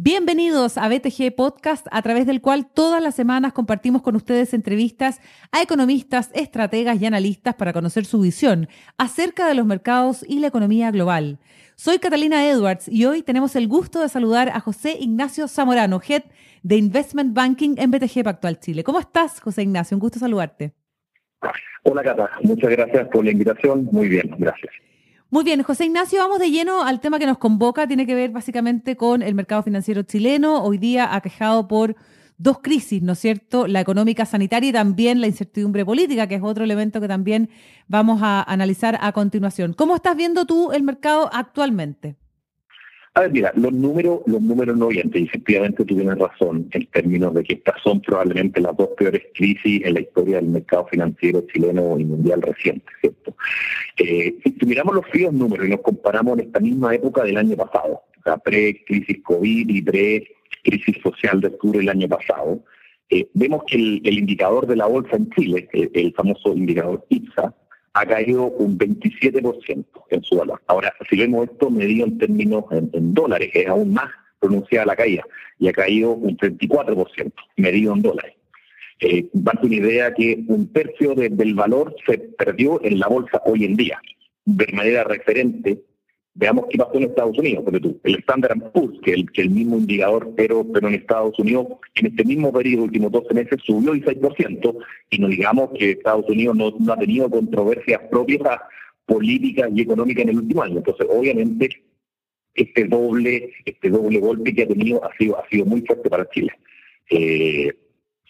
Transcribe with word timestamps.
Bienvenidos 0.00 0.78
a 0.78 0.88
BTG 0.88 1.34
Podcast, 1.36 1.86
a 1.90 2.00
través 2.02 2.26
del 2.26 2.40
cual 2.40 2.70
todas 2.72 3.02
las 3.02 3.14
semanas 3.14 3.52
compartimos 3.52 4.00
con 4.00 4.16
ustedes 4.16 4.54
entrevistas 4.54 5.20
a 5.52 5.60
economistas, 5.60 6.30
estrategas 6.34 7.00
y 7.00 7.06
analistas 7.06 7.54
para 7.56 7.72
conocer 7.72 8.04
su 8.04 8.20
visión 8.20 8.68
acerca 8.96 9.46
de 9.46 9.54
los 9.54 9.66
mercados 9.66 10.24
y 10.26 10.38
la 10.38 10.46
economía 10.46 10.90
global. 10.90 11.38
Soy 11.76 11.98
Catalina 11.98 12.48
Edwards 12.48 12.88
y 12.88 13.04
hoy 13.04 13.22
tenemos 13.22 13.54
el 13.54 13.68
gusto 13.68 14.00
de 14.00 14.08
saludar 14.08 14.48
a 14.48 14.60
José 14.60 14.96
Ignacio 14.98 15.46
Zamorano, 15.46 16.00
Head 16.06 16.22
de 16.62 16.76
Investment 16.76 17.34
Banking 17.34 17.74
en 17.76 17.90
BTG 17.90 18.24
Pactual 18.24 18.60
Chile. 18.60 18.84
¿Cómo 18.84 19.00
estás, 19.00 19.40
José 19.40 19.62
Ignacio? 19.62 19.94
Un 19.96 20.00
gusto 20.00 20.18
saludarte. 20.18 20.74
Hola, 21.84 22.02
Cata. 22.02 22.30
Muchas 22.42 22.70
gracias 22.70 23.08
por 23.08 23.24
la 23.24 23.30
invitación. 23.30 23.88
Muy 23.92 24.08
bien, 24.08 24.34
gracias. 24.38 24.72
Muy 25.30 25.44
bien, 25.44 25.62
José 25.62 25.84
Ignacio, 25.84 26.20
vamos 26.20 26.38
de 26.38 26.50
lleno 26.50 26.82
al 26.82 27.00
tema 27.00 27.18
que 27.18 27.26
nos 27.26 27.38
convoca. 27.38 27.86
Tiene 27.86 28.06
que 28.06 28.14
ver 28.14 28.30
básicamente 28.30 28.96
con 28.96 29.22
el 29.22 29.34
mercado 29.34 29.62
financiero 29.62 30.02
chileno, 30.02 30.62
hoy 30.62 30.78
día 30.78 31.14
aquejado 31.14 31.68
por 31.68 31.96
dos 32.38 32.60
crisis, 32.60 33.02
¿no 33.02 33.12
es 33.12 33.18
cierto? 33.18 33.66
La 33.66 33.80
económica 33.80 34.24
sanitaria 34.24 34.70
y 34.70 34.72
también 34.72 35.20
la 35.20 35.26
incertidumbre 35.26 35.84
política, 35.84 36.28
que 36.28 36.36
es 36.36 36.42
otro 36.42 36.64
elemento 36.64 37.00
que 37.00 37.08
también 37.08 37.50
vamos 37.88 38.20
a 38.22 38.42
analizar 38.42 38.96
a 39.00 39.12
continuación. 39.12 39.74
¿Cómo 39.74 39.96
estás 39.96 40.16
viendo 40.16 40.46
tú 40.46 40.72
el 40.72 40.82
mercado 40.82 41.28
actualmente? 41.32 42.16
A 43.18 43.22
ver, 43.22 43.32
mira, 43.32 43.52
los 43.56 43.72
números, 43.72 44.20
los 44.26 44.40
números 44.40 44.76
no 44.76 44.90
mienten, 44.90 45.24
efectivamente 45.24 45.84
tú 45.84 45.96
tienes 45.96 46.16
razón 46.16 46.68
en 46.70 46.86
términos 46.86 47.34
de 47.34 47.42
que 47.42 47.54
estas 47.54 47.74
son 47.82 48.00
probablemente 48.00 48.60
las 48.60 48.76
dos 48.76 48.90
peores 48.96 49.22
crisis 49.34 49.84
en 49.84 49.94
la 49.94 50.00
historia 50.02 50.36
del 50.36 50.46
mercado 50.46 50.86
financiero 50.86 51.44
chileno 51.52 51.98
y 51.98 52.04
mundial 52.04 52.42
reciente, 52.42 52.86
¿cierto? 53.00 53.34
Eh, 53.96 54.36
si 54.44 54.66
miramos 54.66 54.94
los 54.94 55.06
fríos 55.06 55.32
números 55.32 55.66
y 55.66 55.70
nos 55.70 55.80
comparamos 55.80 56.38
en 56.38 56.46
esta 56.46 56.60
misma 56.60 56.94
época 56.94 57.24
del 57.24 57.38
año 57.38 57.56
pasado, 57.56 58.02
sea, 58.22 58.38
pre-crisis 58.38 59.20
COVID 59.24 59.68
y 59.68 59.82
pre-crisis 59.82 61.02
social 61.02 61.40
de 61.40 61.48
octubre 61.48 61.80
del 61.80 61.88
año 61.88 62.06
pasado, 62.06 62.62
eh, 63.10 63.26
vemos 63.34 63.64
que 63.66 63.74
el, 63.74 64.16
indicador 64.16 64.64
de 64.68 64.76
la 64.76 64.86
bolsa 64.86 65.16
en 65.16 65.28
Chile, 65.30 65.68
el 65.72 66.14
famoso 66.14 66.52
indicador 66.54 67.04
IPSA, 67.08 67.52
ha 67.98 68.06
caído 68.06 68.44
un 68.46 68.78
27% 68.78 69.84
en 70.10 70.22
su 70.22 70.36
valor. 70.36 70.62
Ahora, 70.66 70.94
si 71.10 71.16
vemos 71.16 71.48
esto 71.48 71.70
medido 71.70 72.06
en 72.06 72.18
términos 72.18 72.64
en, 72.70 73.14
dólares, 73.14 73.50
es 73.54 73.66
aún 73.66 73.92
más 73.92 74.10
pronunciada 74.38 74.86
la 74.86 74.96
caída, 74.96 75.24
y 75.58 75.68
ha 75.68 75.72
caído 75.72 76.12
un 76.12 76.36
34% 76.36 77.32
medido 77.56 77.94
en 77.94 78.02
dólares. 78.02 78.34
Eh, 79.00 79.28
una 79.32 79.74
idea 79.74 80.14
que 80.14 80.44
un 80.46 80.72
tercio 80.72 81.14
del 81.14 81.54
valor 81.54 81.94
se 82.06 82.18
perdió 82.18 82.80
en 82.84 82.98
la 82.98 83.08
bolsa 83.08 83.42
hoy 83.44 83.64
en 83.64 83.76
día. 83.76 84.00
De 84.44 84.66
manera 84.72 85.04
referente, 85.04 85.82
Veamos 86.38 86.66
qué 86.70 86.78
pasó 86.78 86.94
en 86.94 87.02
Estados 87.02 87.36
Unidos, 87.36 87.64
porque 87.64 87.80
tú, 87.80 88.00
el 88.04 88.14
Standard 88.20 88.70
Poor's, 88.70 89.00
que 89.02 89.12
el, 89.12 89.28
que 89.32 89.42
el 89.42 89.50
mismo 89.50 89.76
indicador, 89.76 90.32
pero, 90.36 90.64
pero 90.72 90.86
en 90.86 90.94
Estados 90.94 91.36
Unidos, 91.36 91.66
en 91.96 92.06
este 92.06 92.24
mismo 92.24 92.52
periodo, 92.52 92.84
últimos 92.84 93.10
12 93.10 93.34
meses, 93.34 93.58
subió 93.64 93.92
el 93.92 94.04
6%, 94.04 94.76
y 95.10 95.18
no 95.18 95.26
digamos 95.26 95.70
que 95.76 95.90
Estados 95.90 96.28
Unidos 96.28 96.54
no, 96.56 96.92
ha 96.92 96.96
tenido 96.96 97.28
controversias 97.28 98.02
propias 98.08 98.60
políticas 99.04 99.68
y 99.74 99.80
económicas 99.80 100.22
en 100.22 100.28
el 100.28 100.38
último 100.38 100.62
año. 100.62 100.76
Entonces, 100.76 101.08
obviamente, 101.10 101.70
este 102.54 102.84
doble, 102.84 103.50
este 103.64 103.90
doble 103.90 104.20
golpe 104.20 104.54
que 104.54 104.62
ha 104.62 104.68
tenido 104.68 105.04
ha 105.04 105.10
sido, 105.16 105.40
ha 105.40 105.48
sido 105.48 105.66
muy 105.66 105.80
fuerte 105.80 106.08
para 106.08 106.30
Chile. 106.30 106.52
Eh, 107.10 107.72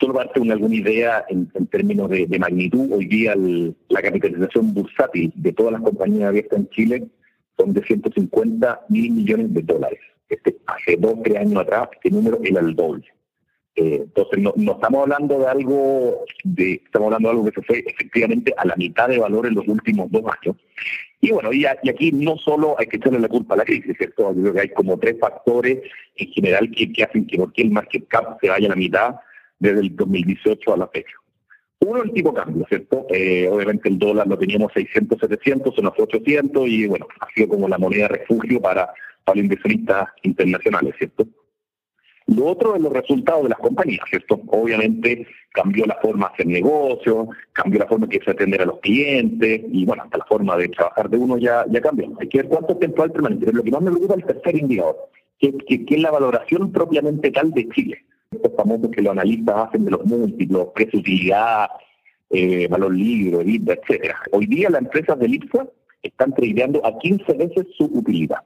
solo 0.01 0.14
para 0.14 0.31
darte 0.33 0.51
alguna 0.51 0.75
idea 0.75 1.27
en, 1.29 1.51
términos 1.67 2.09
de, 2.09 2.39
magnitud, 2.39 2.91
hoy 2.91 3.05
día 3.05 3.34
la 3.36 4.01
capitalización 4.01 4.73
bursátil 4.73 5.31
de 5.34 5.53
todas 5.53 5.75
las 5.75 5.83
compañías 5.83 6.29
abiertas 6.29 6.59
en 6.59 6.70
Chile 6.70 7.09
son 7.59 7.73
de 7.73 7.83
150 7.83 8.87
mil 8.89 9.11
millones 9.12 9.53
de 9.55 9.62
dólares. 9.62 10.01
Este, 10.28 10.56
hace 10.67 10.97
dos, 10.97 11.14
tres 11.25 11.39
años 11.39 11.62
atrás, 11.62 11.89
este 11.92 12.11
número 12.11 12.39
era 12.42 12.61
el 12.61 12.74
doble. 12.74 13.05
Eh, 13.74 14.01
entonces, 14.02 14.41
no, 14.41 14.52
estamos 14.73 15.02
hablando 15.02 15.39
de 15.39 15.46
algo, 15.46 16.24
estamos 16.57 17.07
hablando 17.07 17.29
de 17.29 17.33
algo 17.33 17.45
que 17.45 17.61
se 17.61 17.63
fue 17.63 17.85
efectivamente 17.86 18.52
a 18.57 18.67
la 18.67 18.77
mitad 18.77 19.08
de 19.08 19.18
valor 19.18 19.47
en 19.47 19.55
los 19.55 19.67
últimos 19.68 20.11
dos 20.11 20.24
años. 20.24 20.57
Y 21.20 21.30
bueno, 21.30 21.52
y, 21.52 21.64
aquí 21.64 22.13
no 22.13 22.36
solo 22.36 22.77
hay 22.79 22.86
que 22.86 22.97
echarle 22.97 23.20
la 23.20 23.29
culpa 23.29 23.55
a 23.55 23.58
la 23.58 23.64
crisis, 23.64 23.97
¿cierto? 23.97 24.35
Yo 24.35 24.42
creo 24.42 24.55
que 24.55 24.61
hay 24.61 24.68
como 24.70 24.98
tres 24.98 25.17
factores 25.20 25.79
en 26.17 26.29
general 26.33 26.70
que, 26.70 27.05
hacen 27.05 27.27
que 27.27 27.63
el 27.63 27.70
market 27.70 28.07
cap 28.08 28.39
se 28.41 28.48
vaya 28.48 28.67
a 28.67 28.70
la 28.70 28.77
mitad 28.77 29.14
desde 29.58 29.80
el 29.80 29.97
2018 29.97 30.74
a 30.74 30.77
la 30.77 30.89
fecha. 30.89 31.14
Uno, 31.80 32.02
el 32.02 32.12
tipo 32.12 32.34
cambio, 32.34 32.66
¿cierto? 32.68 33.06
Eh, 33.08 33.48
obviamente 33.50 33.89
el 33.89 33.98
dólar 33.98 34.27
lo 34.27 34.36
teníamos 34.36 34.72
600, 34.72 35.18
700, 35.20 35.74
son 35.74 35.84
los 35.84 35.94
800 35.98 36.66
y 36.66 36.86
bueno, 36.86 37.06
ha 37.20 37.28
sido 37.33 37.48
como 37.48 37.68
la 37.68 37.78
moneda 37.78 38.08
refugio 38.08 38.61
para, 38.61 38.92
para 39.24 39.39
inversionistas 39.39 40.08
internacionales, 40.22 40.94
¿cierto? 40.98 41.27
Lo 42.27 42.46
otro 42.46 42.74
es 42.74 42.83
los 42.83 42.92
resultados 42.92 43.44
de 43.44 43.50
las 43.50 43.58
compañías, 43.58 44.05
¿cierto? 44.11 44.40
Obviamente 44.48 45.27
cambió 45.52 45.86
la 45.86 45.96
forma 46.02 46.27
de 46.27 46.33
hacer 46.34 46.46
negocio, 46.46 47.28
cambió 47.52 47.78
la 47.78 47.86
forma 47.86 48.08
que 48.08 48.20
se 48.20 48.33
atender 48.33 48.62
a 48.62 48.67
los 48.67 48.80
clientes 48.80 49.62
y 49.67 49.86
bueno, 49.86 50.02
hasta 50.02 50.18
la 50.18 50.27
forma 50.27 50.56
de 50.56 50.68
trabajar 50.68 51.08
de 51.08 51.17
uno 51.17 51.38
ya, 51.38 51.64
ya 51.70 51.80
cambió. 51.80 52.12
Hay 52.20 52.28
que 52.28 52.38
ver 52.38 52.48
cuánto 52.48 52.77
tiempo 52.77 53.02
hay 53.02 53.11
permanente. 53.11 53.46
Pero 53.46 53.58
lo 53.58 53.64
que 53.64 53.70
más 53.70 53.80
me 53.80 53.90
preocupa 53.92 54.14
es 54.14 54.20
el 54.20 54.27
tercer 54.27 54.56
indicador, 54.56 54.96
que, 55.38 55.56
que 55.56 55.94
es 55.94 56.02
la 56.02 56.11
valoración 56.11 56.70
propiamente 56.70 57.30
tal 57.30 57.52
de 57.52 57.68
Chile 57.70 58.05
estos 58.30 58.52
famosos 58.56 58.90
que 58.90 59.02
los 59.02 59.12
analistas 59.12 59.68
hacen 59.68 59.84
de 59.84 59.90
los 59.92 60.05
múltiplos, 60.05 60.68
precio 60.74 60.98
utilidad, 60.98 61.68
eh, 62.30 62.68
valor 62.68 62.94
libre, 62.94 63.40
EBITDA, 63.40 63.74
etcétera. 63.74 64.20
Hoy 64.33 64.46
día 64.46 64.70
las 64.70 64.83
empresas 64.83 65.18
del 65.18 65.34
IPSA 65.34 65.66
están 66.02 66.34
tradeando 66.34 66.84
a 66.84 66.98
15 66.98 67.33
veces 67.34 67.67
su 67.77 67.84
utilidad. 67.84 68.42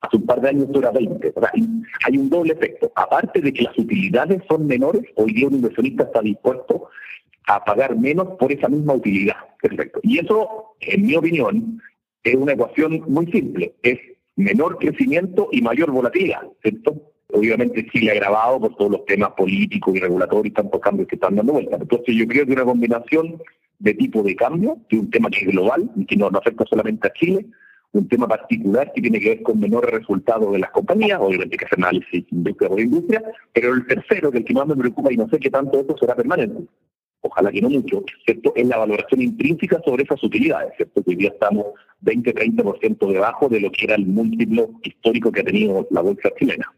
Hace 0.00 0.16
un 0.16 0.26
par 0.26 0.40
de 0.40 0.48
años 0.50 0.68
era 0.74 0.90
20. 0.90 1.32
O 1.34 1.42
hay 2.06 2.18
un 2.18 2.28
doble 2.28 2.52
efecto. 2.52 2.92
Aparte 2.94 3.40
de 3.40 3.52
que 3.52 3.62
las 3.62 3.78
utilidades 3.78 4.42
son 4.48 4.66
menores, 4.66 5.02
hoy 5.14 5.32
día 5.32 5.46
un 5.46 5.54
inversionista 5.54 6.04
está 6.04 6.20
dispuesto 6.20 6.88
a 7.46 7.64
pagar 7.64 7.96
menos 7.96 8.36
por 8.38 8.52
esa 8.52 8.68
misma 8.68 8.94
utilidad. 8.94 9.36
Perfecto. 9.62 10.00
Y 10.02 10.18
eso, 10.18 10.74
en 10.80 11.06
mi 11.06 11.14
opinión, 11.14 11.80
es 12.22 12.34
una 12.34 12.52
ecuación 12.52 13.02
muy 13.06 13.30
simple. 13.30 13.74
Es 13.82 13.98
menor 14.36 14.76
crecimiento 14.78 15.48
y 15.52 15.62
mayor 15.62 15.90
volatilidad. 15.90 16.42
¿cierto? 16.60 17.13
Obviamente 17.34 17.86
Chile 17.90 18.12
agravado 18.12 18.60
por 18.60 18.76
todos 18.76 18.92
los 18.92 19.04
temas 19.04 19.30
políticos 19.30 19.94
y 19.94 20.00
regulatorios 20.00 20.46
y 20.46 20.50
tantos 20.50 20.80
cambios 20.80 21.08
que 21.08 21.16
están 21.16 21.36
dando 21.36 21.52
vuelta. 21.52 21.76
Entonces 21.76 22.14
yo 22.14 22.26
creo 22.26 22.46
que 22.46 22.52
una 22.52 22.64
combinación 22.64 23.42
de 23.78 23.94
tipo 23.94 24.22
de 24.22 24.36
cambio, 24.36 24.78
de 24.88 25.00
un 25.00 25.10
tema 25.10 25.28
que 25.30 25.40
es 25.40 25.46
global 25.48 25.90
que 26.08 26.16
no, 26.16 26.28
afecta 26.28 26.64
solamente 26.64 27.08
a 27.08 27.12
Chile, 27.12 27.46
un 27.92 28.08
tema 28.08 28.26
particular 28.26 28.92
que 28.92 29.00
tiene 29.00 29.20
que 29.20 29.28
ver 29.30 29.42
con 29.42 29.60
menores 29.60 29.90
resultados 29.90 30.52
de 30.52 30.58
las 30.58 30.70
compañías, 30.70 31.20
obviamente 31.20 31.56
que 31.56 31.64
hacer 31.64 31.78
análisis 31.78 32.24
industria 32.30 32.68
por 32.68 32.80
industria, 32.80 33.22
pero 33.52 33.74
el 33.74 33.86
tercero, 33.86 34.30
que 34.30 34.38
el 34.38 34.44
que 34.44 34.54
más 34.54 34.66
me 34.66 34.76
preocupa 34.76 35.12
y 35.12 35.16
no 35.16 35.28
sé 35.28 35.38
qué 35.38 35.50
tanto 35.50 35.80
esto 35.80 35.96
será 35.98 36.16
permanente, 36.16 36.64
ojalá 37.20 37.52
que 37.52 37.60
no 37.60 37.70
mucho, 37.70 38.04
¿cierto? 38.24 38.52
Es 38.56 38.66
la 38.66 38.78
valoración 38.78 39.22
intrínseca 39.22 39.80
sobre 39.84 40.04
esas 40.04 40.22
utilidades, 40.22 40.72
¿cierto? 40.76 41.02
Que 41.02 41.10
hoy 41.10 41.16
día 41.16 41.30
estamos 41.30 41.66
20-30% 42.02 43.12
debajo 43.12 43.48
de 43.48 43.60
lo 43.60 43.70
que 43.70 43.84
era 43.84 43.94
el 43.94 44.06
múltiplo 44.06 44.70
histórico 44.82 45.30
que 45.30 45.40
ha 45.40 45.44
tenido 45.44 45.86
la 45.90 46.00
bolsa 46.00 46.30
chilena. 46.38 46.72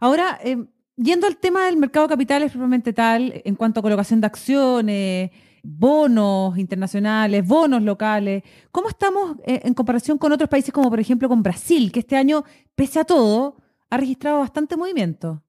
Ahora, 0.00 0.38
eh, 0.42 0.56
yendo 0.96 1.26
al 1.26 1.36
tema 1.36 1.66
del 1.66 1.76
mercado 1.76 2.06
de 2.06 2.14
capitales 2.14 2.50
propiamente 2.50 2.92
tal, 2.94 3.42
en 3.44 3.54
cuanto 3.54 3.80
a 3.80 3.82
colocación 3.82 4.20
de 4.20 4.26
acciones, 4.26 5.30
bonos 5.62 6.56
internacionales, 6.56 7.46
bonos 7.46 7.82
locales, 7.82 8.42
¿cómo 8.72 8.88
estamos 8.88 9.36
eh, 9.44 9.60
en 9.62 9.74
comparación 9.74 10.16
con 10.16 10.32
otros 10.32 10.48
países 10.48 10.72
como 10.72 10.88
por 10.88 11.00
ejemplo 11.00 11.28
con 11.28 11.42
Brasil, 11.42 11.92
que 11.92 12.00
este 12.00 12.16
año, 12.16 12.44
pese 12.74 12.98
a 12.98 13.04
todo, 13.04 13.56
ha 13.90 13.96
registrado 13.98 14.38
bastante 14.38 14.76
movimiento? 14.76 15.42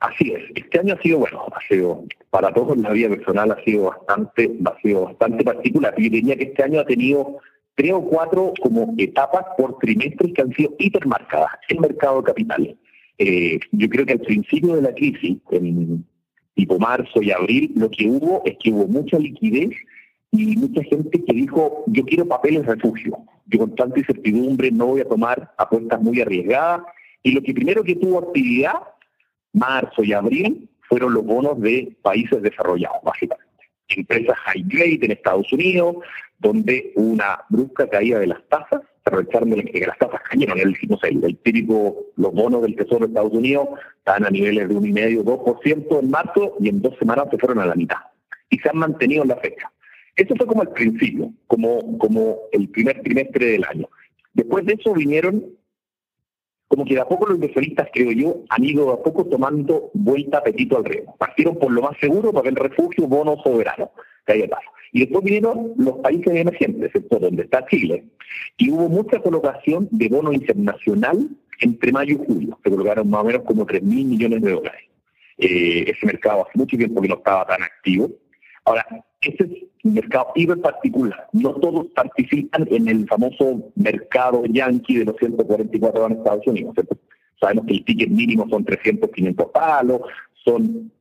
Así 0.00 0.32
es, 0.32 0.42
este 0.54 0.80
año 0.80 0.94
ha 0.94 1.02
sido 1.02 1.20
bueno, 1.20 1.46
ha 1.54 1.60
sido 1.68 2.04
para 2.28 2.52
todos 2.52 2.76
en 2.76 2.82
la 2.82 2.90
vida 2.90 3.08
personal 3.08 3.52
ha 3.52 3.64
sido 3.64 3.84
bastante, 3.84 4.50
ha 4.64 4.80
sido 4.80 5.04
bastante 5.04 5.44
particular. 5.44 5.94
Yo 5.96 6.10
diría 6.10 6.36
que 6.36 6.44
este 6.44 6.62
año 6.62 6.80
ha 6.80 6.84
tenido 6.84 7.38
tres 7.76 7.92
o 7.92 8.02
cuatro 8.02 8.52
como 8.60 8.94
etapas 8.98 9.44
por 9.56 9.78
trimestres 9.78 10.32
que 10.34 10.42
han 10.42 10.52
sido 10.52 10.74
hipermarcadas 10.78 11.52
en 11.68 11.80
mercado 11.80 12.20
de 12.20 12.26
capitales. 12.26 12.76
Eh, 13.18 13.60
yo 13.72 13.88
creo 13.88 14.06
que 14.06 14.14
al 14.14 14.20
principio 14.20 14.76
de 14.76 14.82
la 14.82 14.94
crisis, 14.94 15.38
en 15.50 16.04
tipo 16.54 16.78
marzo 16.78 17.22
y 17.22 17.30
abril, 17.30 17.72
lo 17.76 17.90
que 17.90 18.06
hubo 18.06 18.42
es 18.44 18.56
que 18.58 18.70
hubo 18.70 18.86
mucha 18.86 19.18
liquidez 19.18 19.70
y 20.30 20.56
mucha 20.56 20.82
gente 20.84 21.22
que 21.22 21.32
dijo, 21.32 21.84
yo 21.86 22.04
quiero 22.04 22.26
papeles 22.26 22.66
refugio. 22.66 23.18
Yo 23.46 23.60
con 23.60 23.74
tanta 23.74 23.98
incertidumbre 23.98 24.70
no 24.70 24.86
voy 24.86 25.02
a 25.02 25.08
tomar 25.08 25.52
apuestas 25.58 26.00
muy 26.00 26.20
arriesgadas. 26.20 26.82
Y 27.22 27.32
lo 27.32 27.42
que 27.42 27.52
primero 27.52 27.84
que 27.84 27.96
tuvo 27.96 28.18
actividad, 28.18 28.74
marzo 29.52 30.02
y 30.02 30.12
abril, 30.12 30.68
fueron 30.88 31.14
los 31.14 31.24
bonos 31.24 31.60
de 31.60 31.96
países 32.02 32.42
desarrollados, 32.42 33.02
básicamente. 33.02 33.46
Empresas 33.88 34.36
high 34.38 34.64
grade 34.66 35.00
en 35.02 35.12
Estados 35.12 35.52
Unidos, 35.52 35.96
donde 36.38 36.92
una 36.96 37.40
brusca 37.50 37.88
caída 37.88 38.18
de 38.18 38.28
las 38.28 38.46
tasas 38.48 38.80
aprovecharon 39.04 39.50
de 39.50 39.64
que 39.64 39.86
las 39.86 39.98
tasas 39.98 40.20
cayeron. 40.28 40.58
El, 40.58 40.76
no 40.88 40.98
sé, 40.98 41.08
el, 41.08 41.36
típico, 41.38 42.06
los 42.16 42.32
bonos 42.32 42.62
del 42.62 42.76
Tesoro 42.76 43.00
de 43.00 43.06
Estados 43.06 43.32
Unidos 43.32 43.68
están 43.98 44.24
a 44.24 44.30
niveles 44.30 44.68
de 44.68 44.74
1,5-2% 44.74 46.00
en 46.00 46.10
marzo 46.10 46.56
y 46.60 46.68
en 46.68 46.82
dos 46.82 46.96
semanas 46.98 47.26
se 47.30 47.38
fueron 47.38 47.58
a 47.60 47.66
la 47.66 47.74
mitad. 47.74 47.98
Y 48.50 48.58
se 48.58 48.68
han 48.68 48.78
mantenido 48.78 49.22
en 49.22 49.28
la 49.28 49.36
fecha. 49.36 49.70
Eso 50.16 50.34
fue 50.36 50.46
como 50.46 50.62
el 50.62 50.68
principio, 50.68 51.32
como, 51.46 51.98
como 51.98 52.38
el 52.52 52.68
primer 52.68 53.00
trimestre 53.02 53.46
del 53.46 53.64
año. 53.64 53.88
Después 54.34 54.64
de 54.66 54.74
eso 54.74 54.92
vinieron, 54.92 55.44
como 56.68 56.84
que 56.84 56.94
de 56.94 57.00
a 57.00 57.08
poco 57.08 57.26
los 57.26 57.36
inversionistas, 57.36 57.88
creo 57.92 58.12
yo, 58.12 58.44
han 58.50 58.64
ido 58.64 58.86
de 58.86 58.92
a 58.92 59.02
poco 59.02 59.24
tomando 59.24 59.90
vuelta 59.94 60.38
apetito 60.38 60.76
al 60.76 60.84
riesgo. 60.84 61.16
Partieron 61.16 61.58
por 61.58 61.72
lo 61.72 61.82
más 61.82 61.96
seguro, 61.98 62.32
para 62.32 62.48
el 62.48 62.56
refugio, 62.56 63.06
bono 63.06 63.36
soberano, 63.42 63.90
que 64.26 64.34
hay 64.34 64.48
paso. 64.48 64.68
Y 64.92 65.00
después 65.00 65.24
vinieron 65.24 65.72
los 65.76 65.96
países 65.98 66.34
emergentes, 66.34 66.84
excepto 66.84 67.18
donde 67.18 67.44
está 67.44 67.66
Chile, 67.66 68.04
y 68.58 68.70
hubo 68.70 68.88
mucha 68.88 69.18
colocación 69.20 69.88
de 69.90 70.08
bono 70.08 70.32
internacional 70.32 71.28
entre 71.60 71.92
mayo 71.92 72.14
y 72.14 72.26
julio. 72.26 72.58
Se 72.62 72.70
colocaron 72.70 73.08
más 73.08 73.22
o 73.22 73.24
menos 73.24 73.42
como 73.42 73.64
3 73.64 73.82
mil 73.82 74.06
millones 74.06 74.42
de 74.42 74.52
dólares. 74.52 74.82
Eh, 75.38 75.84
ese 75.88 76.06
mercado 76.06 76.46
hace 76.46 76.58
mucho 76.58 76.76
tiempo 76.76 77.00
que 77.00 77.08
no 77.08 77.16
estaba 77.16 77.46
tan 77.46 77.62
activo. 77.62 78.10
Ahora, 78.64 78.86
ese 79.22 79.44
es 79.44 79.50
un 79.84 79.94
mercado 79.94 80.28
hiper 80.34 80.60
particular. 80.60 81.28
No 81.32 81.54
todos 81.54 81.86
participan 81.94 82.66
en 82.70 82.88
el 82.88 83.06
famoso 83.08 83.72
mercado 83.76 84.44
yankee 84.44 84.98
de 84.98 85.04
los 85.06 85.16
144 85.16 86.06
en 86.06 86.12
Estados 86.12 86.46
Unidos. 86.46 86.74
Sabemos 87.40 87.66
que 87.66 87.74
el 87.74 87.84
ticket 87.84 88.10
mínimo 88.10 88.48
son 88.48 88.64
300, 88.64 89.10
500 89.10 89.46
palos, 89.50 90.02
son 90.44 90.92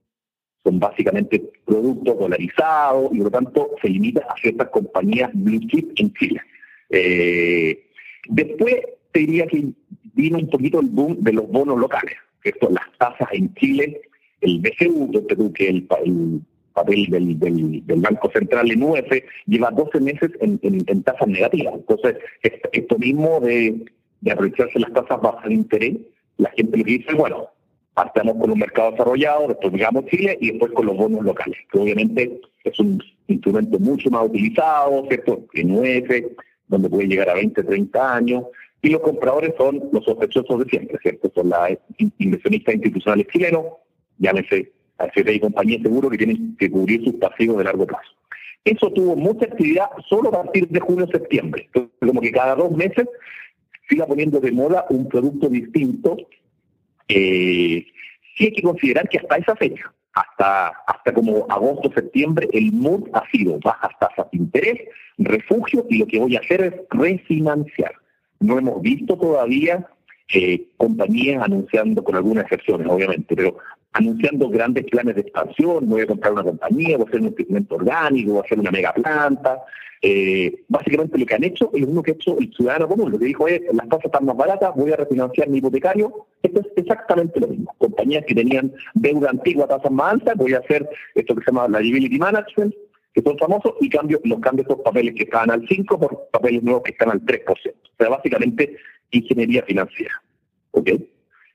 son 0.64 0.80
básicamente 0.80 1.42
productos 1.66 2.20
dolarizados 2.20 3.12
y 3.14 3.18
por 3.18 3.26
lo 3.26 3.32
tanto 3.32 3.70
se 3.82 3.90
limita 3.90 4.22
a 4.30 4.36
ciertas 4.42 4.70
compañías 4.70 5.32
blue 5.34 5.60
chip 5.68 5.92
en 5.96 6.14
Chile. 6.14 6.42
Eh, 6.90 7.88
después 8.28 8.76
te 9.12 9.22
diría 9.22 9.48
que 9.48 9.70
vino 10.14 10.38
un 10.38 10.50
poquito 10.50 10.80
el 10.80 10.88
boom 10.88 11.18
de 11.22 11.34
los 11.34 11.48
bonos 11.48 11.80
locales, 11.80 12.16
esto, 12.44 12.70
las 12.70 12.86
tasas 12.98 13.30
en 13.32 13.54
Chile, 13.56 14.02
el 14.42 14.60
BCU, 14.60 15.12
que 15.54 15.70
el, 15.70 15.88
el 16.04 16.42
papel 16.74 17.08
del, 17.10 17.40
del, 17.40 18.02
Banco 18.02 18.32
Central 18.32 18.72
en 18.72 18.84
UF, 18.84 19.12
lleva 19.46 19.72
12 19.72 20.00
meses 20.00 20.32
en, 20.40 20.60
en, 20.62 21.04
tasas 21.04 21.28
negativas. 21.28 21.76
Entonces, 21.76 22.18
esto 22.42 22.98
mismo 22.98 23.40
de, 23.42 23.86
de 24.22 24.32
aprovecharse 24.32 24.80
las 24.80 24.94
tasas 24.94 25.22
bajas 25.22 25.46
de 25.46 25.54
interés, 25.54 25.98
la 26.38 26.50
gente 26.52 26.78
le 26.78 26.84
dice, 26.84 27.14
bueno, 27.14 27.50
partamos 27.94 28.36
con 28.40 28.52
un 28.52 28.60
mercado 28.60 28.92
desarrollado, 28.92 29.48
después 29.50 29.74
llegamos 29.74 30.06
Chile 30.06 30.38
y 30.40 30.52
después 30.52 30.72
con 30.72 30.86
los 30.86 30.98
bonos 30.98 31.24
locales, 31.24 31.58
que 31.72 31.80
obviamente 31.80 32.42
es 32.64 32.80
un 32.80 33.02
instrumento 33.28 33.80
mucho 33.80 34.10
más 34.10 34.26
utilizado, 34.26 35.06
¿cierto? 35.08 35.46
En 35.54 35.72
UF, 35.72 36.10
donde 36.68 36.90
puede 36.90 37.08
llegar 37.08 37.30
a 37.30 37.34
20, 37.34 37.64
30 37.64 38.16
años, 38.16 38.46
y 38.82 38.90
los 38.90 39.02
compradores 39.02 39.54
son 39.58 39.90
los 39.92 40.04
sospechosos 40.06 40.60
de 40.60 40.66
siempre, 40.66 40.98
¿cierto? 41.02 41.32
Son 41.36 41.50
las 41.50 41.78
inversionistas 42.18 42.76
institucionales 42.76 43.28
chilenos, 43.28 43.66
llámese 44.18 44.72
a 44.98 45.32
y 45.32 45.40
compañías 45.40 45.82
seguro 45.82 46.10
que 46.10 46.18
tienen 46.18 46.56
que 46.58 46.70
cubrir 46.70 47.04
sus 47.04 47.16
pasivos 47.16 47.58
de 47.58 47.64
largo 47.64 47.86
plazo. 47.86 48.12
Eso 48.64 48.92
tuvo 48.92 49.16
mucha 49.16 49.46
actividad 49.46 49.88
solo 50.08 50.30
a 50.30 50.44
partir 50.44 50.68
de 50.68 50.80
junio-septiembre. 50.80 51.68
Como 52.00 52.22
que 52.22 52.32
cada 52.32 52.56
dos 52.56 52.72
meses 52.72 53.08
siga 53.90 54.06
poniendo 54.06 54.40
de 54.40 54.52
moda 54.52 54.86
un 54.90 55.10
producto 55.10 55.50
distinto 55.50 56.18
eh, 57.16 57.86
sí 58.36 58.46
hay 58.46 58.52
que 58.52 58.62
considerar 58.62 59.08
que 59.10 59.18
hasta 59.20 59.38
esa 59.38 59.56
fecha, 59.56 59.94
hasta, 60.14 60.68
hasta 60.88 61.14
como 61.14 61.46
agosto, 61.50 61.92
septiembre, 61.94 62.48
el 62.54 62.72
mood 62.72 63.10
ha 63.14 63.24
sido 63.32 63.60
bajas 63.60 63.92
tasas 64.00 64.28
de 64.32 64.38
interés, 64.38 64.80
refugio, 65.18 65.86
y 65.90 65.98
lo 66.00 66.08
que 66.08 66.20
voy 66.20 66.36
a 66.36 66.40
hacer 66.40 66.62
es 66.64 66.74
refinanciar. 66.90 67.94
No 68.40 68.58
hemos 68.58 68.82
visto 68.82 69.18
todavía 69.18 69.88
eh, 70.34 70.64
compañías 70.78 71.44
anunciando, 71.44 72.04
con 72.04 72.16
algunas 72.16 72.46
excepciones 72.46 72.88
obviamente, 72.90 73.36
pero 73.36 73.58
anunciando 73.94 74.50
grandes 74.50 74.86
planes 74.86 75.16
de 75.16 75.22
expansión, 75.22 75.90
voy 75.90 76.02
a 76.02 76.08
comprar 76.08 76.34
una 76.34 76.44
compañía, 76.44 76.98
voy 76.98 77.06
a 77.06 77.10
hacer 77.10 77.22
un 77.22 77.32
crecimiento 77.32 77.76
orgánico, 77.76 78.32
voy 78.32 78.42
a 78.42 78.46
hacer 78.46 78.60
una 78.60 78.72
mega 78.72 78.94
planta. 78.94 79.62
Eh, 80.04 80.64
básicamente 80.68 81.18
lo 81.18 81.26
que 81.28 81.36
han 81.36 81.44
hecho 81.44 81.70
es 81.74 81.82
lo 81.82 81.88
mismo 81.88 82.02
que 82.02 82.12
ha 82.12 82.14
hecho 82.16 82.38
el 82.40 82.52
ciudadano 82.54 82.88
común, 82.88 83.12
lo 83.12 83.20
que 83.20 83.26
dijo 83.26 83.48
es, 83.48 83.62
las 83.72 83.88
tasas 83.88 84.06
están 84.06 84.26
más 84.26 84.36
baratas, 84.36 84.74
voy 84.76 84.92
a 84.92 84.96
refinanciar 84.96 85.50
mi 85.50 85.60
hipotecario. 85.60 86.26
Esto 86.42 86.62
es 86.62 86.68
exactamente 86.78 87.40
lo 87.40 87.48
mismo. 87.48 87.76
Compañías 87.78 88.26
que 88.26 88.34
tenían 88.34 88.74
deuda 88.96 89.30
antigua 89.30 89.68
tasas 89.68 89.92
más 89.92 90.14
altas, 90.14 90.36
voy 90.38 90.54
a 90.54 90.60
hacer 90.60 90.90
esto 91.14 91.36
que 91.36 91.44
se 91.44 91.52
llama 91.52 91.68
la 91.68 91.82
liability 91.82 92.18
management, 92.18 92.74
que 93.14 93.22
son 93.22 93.38
famosos, 93.38 93.74
y 93.82 93.90
cambio, 93.90 94.20
los 94.24 94.40
cambio 94.40 94.64
esos 94.64 94.80
papeles 94.80 95.14
que 95.16 95.24
estaban 95.24 95.52
al 95.52 95.68
5 95.68 96.00
por 96.00 96.30
papeles 96.32 96.64
nuevos 96.64 96.84
que 96.84 96.92
están 96.92 97.12
al 97.12 97.22
3%. 97.22 97.46
O 97.48 97.56
sea, 97.98 98.10
básicamente 98.10 98.78
ingeniería 99.12 99.64
financiera. 99.64 100.22
¿Ok? 100.72 100.90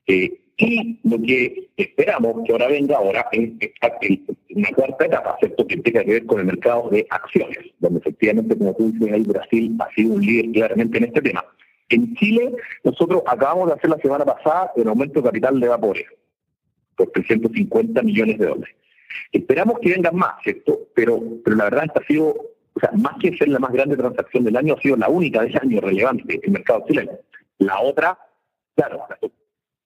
Eh, 0.07 0.41
y 0.59 0.99
lo 1.05 1.21
que 1.21 1.69
esperamos 1.77 2.47
que 2.47 2.53
ahora 2.53 2.69
venga 2.69 2.97
ahora 2.97 3.27
es 3.31 3.51
una 4.55 4.71
cuarta 4.71 5.05
etapa, 5.05 5.37
¿cierto? 5.39 5.67
que 5.67 5.77
tenga 5.77 6.03
que 6.03 6.13
ver 6.13 6.27
con 6.27 6.41
el 6.41 6.47
mercado 6.47 6.89
de 6.91 7.07
acciones, 7.11 7.59
donde 7.79 7.99
efectivamente, 7.99 8.57
como 8.57 8.75
tú 8.75 8.91
dices, 8.91 9.13
ahí 9.13 9.23
Brasil 9.25 9.77
ha 9.79 9.95
sido 9.95 10.15
un 10.15 10.23
líder 10.23 10.53
claramente 10.53 10.99
en 10.99 11.05
este 11.05 11.21
tema. 11.21 11.45
En 11.91 12.15
Chile, 12.17 12.53
nosotros 12.85 13.23
acabamos 13.27 13.69
de 13.69 13.75
hacer 13.75 13.91
la 13.91 13.99
semana 13.99 14.25
pasada 14.25 14.73
el 14.77 14.89
aumento 14.89 15.21
de 15.21 15.27
capital 15.27 15.61
de 15.61 15.69
vapores 15.69 16.07
por 16.97 17.11
350 17.11 18.03
millones 18.03 18.39
de 18.39 18.47
dólares. 18.47 18.75
Esperamos 19.33 19.79
que 19.81 19.91
vengan 19.91 20.17
más, 20.17 20.43
¿cierto? 20.43 20.89
Pero, 20.95 21.23
pero 21.45 21.57
la 21.57 21.65
verdad 21.65 21.85
esta 21.85 22.01
ha 22.01 22.07
sido, 22.07 22.29
o 22.29 22.81
sea, 22.81 22.91
más 22.93 23.17
que 23.21 23.37
ser 23.37 23.49
la 23.49 23.59
más 23.59 23.73
grande 23.73 23.97
transacción 23.97 24.45
del 24.45 24.57
año, 24.57 24.75
ha 24.75 24.81
sido 24.81 24.97
la 24.97 25.09
única 25.09 25.43
de 25.43 25.49
ese 25.49 25.59
año 25.61 25.81
relevante 25.83 26.35
en 26.35 26.41
el 26.43 26.51
mercado 26.51 26.85
chileno. 26.89 27.13
La 27.59 27.81
otra, 27.81 28.19
claro, 28.75 29.05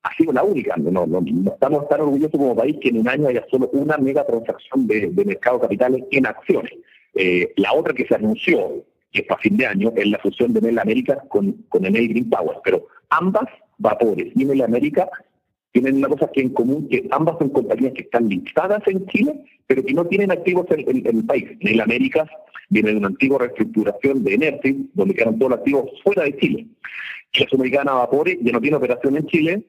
ha 0.03 0.17
sido 0.17 0.33
la 0.33 0.43
única. 0.43 0.77
No, 0.77 1.07
no, 1.07 1.23
estamos 1.53 1.89
tan 1.89 2.01
orgullosos 2.01 2.39
como 2.39 2.57
país 2.57 2.77
que 2.81 2.89
en 2.89 3.01
un 3.01 3.09
año 3.09 3.29
haya 3.29 3.45
solo 3.51 3.69
una 3.73 3.97
mega 3.99 4.27
transacción 4.27 4.87
de, 4.87 5.11
mercado 5.25 5.59
de 5.59 5.63
capitales 5.63 6.05
en 6.11 6.27
acciones. 6.27 6.73
Eh, 7.15 7.53
la 7.57 7.73
otra 7.73 7.95
que 7.95 8.07
se 8.07 8.15
anunció, 8.15 8.85
que 9.13 9.21
es 9.21 9.27
para 9.27 9.41
fin 9.41 9.57
de 9.57 9.67
año, 9.67 9.93
es 9.97 10.07
la 10.07 10.19
fusión 10.19 10.53
de 10.53 10.61
Enel 10.61 10.79
América 10.79 11.23
con, 11.29 11.53
con 11.69 11.85
Enel 11.85 12.09
Green 12.09 12.31
Power. 12.31 12.59
Pero 12.65 12.87
ambas, 13.11 13.49
Vapores 13.79 14.33
y 14.35 14.43
Enel 14.43 14.63
América, 14.63 15.09
tienen 15.73 15.97
una 15.97 16.09
cosa 16.09 16.31
que 16.33 16.41
en 16.41 16.51
común, 16.51 16.89
que 16.89 17.07
ambas 17.11 17.39
son 17.39 17.51
compañías 17.51 17.93
que 17.95 18.03
están 18.03 18.29
listadas 18.29 18.83
en 18.87 19.07
Chile, 19.07 19.45
pero 19.67 19.85
que 19.85 19.95
no 19.95 20.05
tienen 20.07 20.33
activos 20.33 20.67
en, 20.71 21.07
el 21.07 21.25
país. 21.25 21.45
Enel 21.61 21.81
América 21.81 22.29
viene 22.71 22.91
de 22.91 22.97
una 22.97 23.09
antigua 23.09 23.39
reestructuración 23.39 24.25
de 24.25 24.35
Energy, 24.35 24.91
donde 24.95 25.15
quedan 25.15 25.39
todos 25.39 25.51
los 25.51 25.59
activos 25.61 25.91
fuera 26.03 26.25
de 26.25 26.37
Chile. 26.39 26.67
La 27.35 27.47
Sudamericana 27.47 27.93
Vapores 27.93 28.39
ya 28.41 28.53
no 28.53 28.61
tiene 28.61 28.77
operación 28.77 29.17
en 29.17 29.27
Chile, 29.27 29.65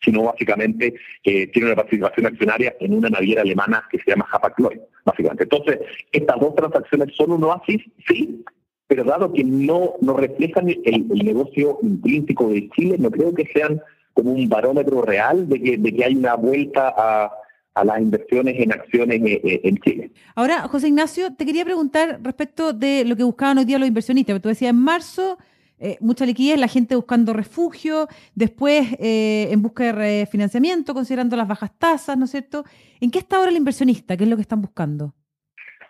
sino 0.00 0.24
básicamente 0.24 0.94
eh, 1.24 1.46
tiene 1.48 1.68
una 1.68 1.76
participación 1.76 2.26
accionaria 2.26 2.76
en 2.78 2.94
una 2.94 3.08
naviera 3.08 3.42
alemana 3.42 3.84
que 3.90 3.98
se 3.98 4.10
llama 4.10 4.28
Hapag-Lloyd, 4.30 4.78
básicamente. 5.04 5.44
Entonces, 5.44 5.80
estas 6.12 6.38
dos 6.38 6.54
transacciones 6.54 7.14
son 7.16 7.32
un 7.32 7.44
oasis, 7.44 7.82
sí, 8.06 8.44
pero 8.86 9.04
dado 9.04 9.32
que 9.32 9.42
no, 9.42 9.94
no 10.00 10.16
reflejan 10.16 10.68
el, 10.68 11.08
negocio 11.08 11.78
intrínseco 11.82 12.48
de 12.48 12.68
Chile, 12.70 12.96
no 12.98 13.10
creo 13.10 13.34
que 13.34 13.46
sean 13.52 13.80
como 14.12 14.32
un 14.32 14.48
barómetro 14.48 15.02
real 15.02 15.48
de 15.48 15.60
que, 15.60 15.78
de 15.78 15.94
que 15.94 16.04
hay 16.04 16.14
una 16.14 16.34
vuelta 16.34 16.94
a, 16.96 17.32
a 17.74 17.84
las 17.84 18.00
inversiones 18.00 18.54
en 18.58 18.72
acciones 18.72 19.20
eh, 19.22 19.40
eh, 19.42 19.60
en 19.64 19.78
Chile. 19.78 20.10
Ahora, 20.34 20.68
José 20.68 20.88
Ignacio, 20.88 21.34
te 21.34 21.44
quería 21.44 21.64
preguntar 21.64 22.20
respecto 22.22 22.72
de 22.72 23.04
lo 23.04 23.16
que 23.16 23.24
buscaban 23.24 23.58
hoy 23.58 23.64
día 23.64 23.78
los 23.78 23.88
inversionistas. 23.88 24.40
Tú 24.40 24.48
decías, 24.48 24.70
en 24.70 24.76
marzo 24.76 25.38
eh, 25.84 25.98
mucha 26.00 26.24
liquidez, 26.24 26.58
la 26.58 26.66
gente 26.66 26.96
buscando 26.96 27.34
refugio, 27.34 28.08
después 28.34 28.96
eh, 28.98 29.48
en 29.50 29.60
busca 29.60 29.84
de 29.84 29.92
refinanciamiento, 29.92 30.94
considerando 30.94 31.36
las 31.36 31.46
bajas 31.46 31.78
tasas, 31.78 32.16
¿no 32.16 32.24
es 32.24 32.30
cierto? 32.30 32.64
¿En 33.00 33.10
qué 33.10 33.18
está 33.18 33.36
ahora 33.36 33.50
el 33.50 33.56
inversionista? 33.58 34.16
¿Qué 34.16 34.24
es 34.24 34.30
lo 34.30 34.36
que 34.36 34.42
están 34.42 34.62
buscando? 34.62 35.14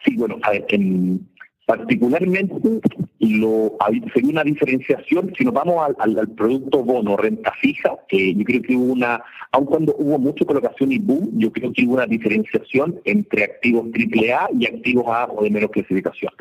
Sí, 0.04 0.16
bueno, 0.16 0.36
a 0.42 0.50
ver, 0.50 0.66
en, 0.70 1.28
particularmente 1.66 2.80
lo, 3.20 3.76
sería 4.12 4.30
una 4.30 4.44
diferenciación, 4.44 5.32
si 5.36 5.44
nos 5.44 5.54
vamos 5.54 5.94
al, 5.98 6.28
producto 6.30 6.82
bono, 6.82 7.16
renta 7.16 7.52
fija, 7.60 7.96
que 8.08 8.34
yo 8.34 8.44
creo 8.44 8.62
que 8.62 8.76
hubo 8.76 8.92
una, 8.92 9.22
aun 9.52 9.64
cuando 9.64 9.94
hubo 9.98 10.18
mucha 10.18 10.44
colocación 10.44 10.92
y 10.92 10.98
boom, 10.98 11.30
yo 11.38 11.50
creo 11.52 11.72
que 11.72 11.84
hubo 11.84 11.94
una 11.94 12.06
diferenciación 12.06 13.00
entre 13.04 13.44
activos 13.44 13.86
AAA 13.86 14.48
y 14.58 14.66
activos 14.66 15.06
A 15.08 15.26
o 15.30 15.42
de 15.42 15.50
menos 15.50 15.70
clasificación. 15.70 16.32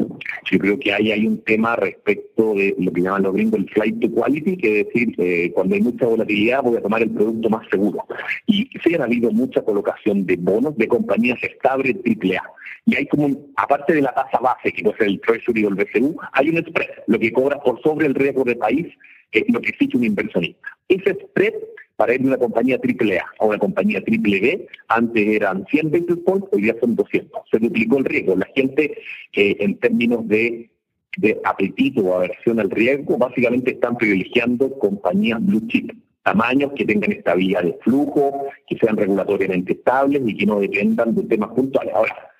Yo 0.51 0.59
creo 0.59 0.79
que 0.79 0.93
ahí 0.93 1.11
hay 1.11 1.25
un 1.25 1.41
tema 1.43 1.75
respecto 1.75 2.53
de 2.55 2.75
lo 2.77 2.91
que 2.91 3.01
llaman 3.01 3.23
los 3.23 3.33
gringos 3.33 3.59
el 3.59 3.69
flight 3.69 3.99
to 3.99 4.11
quality, 4.11 4.57
que 4.57 4.81
es 4.81 4.87
decir, 4.87 5.15
eh, 5.17 5.51
cuando 5.53 5.75
hay 5.75 5.81
mucha 5.81 6.05
volatilidad 6.05 6.63
voy 6.63 6.77
a 6.77 6.81
tomar 6.81 7.01
el 7.01 7.11
producto 7.11 7.49
más 7.49 7.67
seguro. 7.69 8.05
Y 8.47 8.69
sí 8.83 8.95
ha 8.95 9.03
habido 9.03 9.31
mucha 9.31 9.61
colocación 9.61 10.25
de 10.25 10.35
bonos 10.37 10.75
de 10.77 10.87
compañías 10.87 11.41
estables 11.43 11.95
AAA. 12.05 12.43
Y 12.85 12.95
hay 12.95 13.07
como, 13.07 13.29
aparte 13.55 13.93
de 13.93 14.01
la 14.01 14.13
tasa 14.13 14.39
base, 14.39 14.73
que 14.73 14.83
puede 14.83 14.97
ser 14.97 15.12
el 15.13 15.21
Treasury 15.21 15.65
o 15.65 15.69
el 15.69 15.75
BCU, 15.75 16.15
hay 16.33 16.49
un 16.49 16.57
spread, 16.57 16.89
lo 17.07 17.19
que 17.19 17.31
cobra 17.31 17.59
por 17.61 17.81
sobre 17.81 18.07
el 18.07 18.15
riesgo 18.15 18.43
del 18.43 18.57
país, 18.57 18.87
es 19.31 19.43
lo 19.49 19.61
que 19.61 19.69
exige 19.69 19.97
un 19.97 20.03
inversionista. 20.03 20.67
Ese 20.87 21.13
spread 21.13 21.53
para 21.95 22.15
ir 22.15 22.21
de 22.21 22.27
una 22.27 22.37
compañía 22.37 22.77
AAA 22.77 23.23
a 23.39 23.45
una 23.45 23.57
compañía 23.57 24.01
B, 24.05 24.67
antes 24.87 25.27
eran 25.27 25.65
100 25.69 25.91
basis 25.91 26.17
points, 26.25 26.47
hoy 26.51 26.63
día 26.63 26.75
son 26.79 26.95
200. 26.95 27.41
Se 27.51 27.59
duplicó 27.59 27.97
el 27.99 28.05
riesgo. 28.05 28.35
La 28.35 28.47
gente, 28.55 28.97
eh, 29.33 29.57
en 29.59 29.77
términos 29.77 30.27
de, 30.27 30.69
de 31.17 31.39
apetito 31.43 32.01
o 32.01 32.15
aversión 32.15 32.59
al 32.59 32.71
riesgo, 32.71 33.17
básicamente 33.17 33.71
están 33.71 33.97
privilegiando 33.97 34.77
compañías 34.79 35.45
blue 35.45 35.67
chip 35.67 35.91
tamaños 36.23 36.71
que 36.75 36.85
tengan 36.85 37.11
estabilidad 37.11 37.63
de 37.63 37.77
flujo, 37.83 38.47
que 38.67 38.77
sean 38.77 38.97
regulatoriamente 38.97 39.73
estables 39.73 40.21
y 40.25 40.37
que 40.37 40.45
no 40.45 40.59
dependan 40.59 41.13
de 41.15 41.23
temas 41.23 41.51
puntuales. 41.51 41.93
Ahora, 41.93 42.31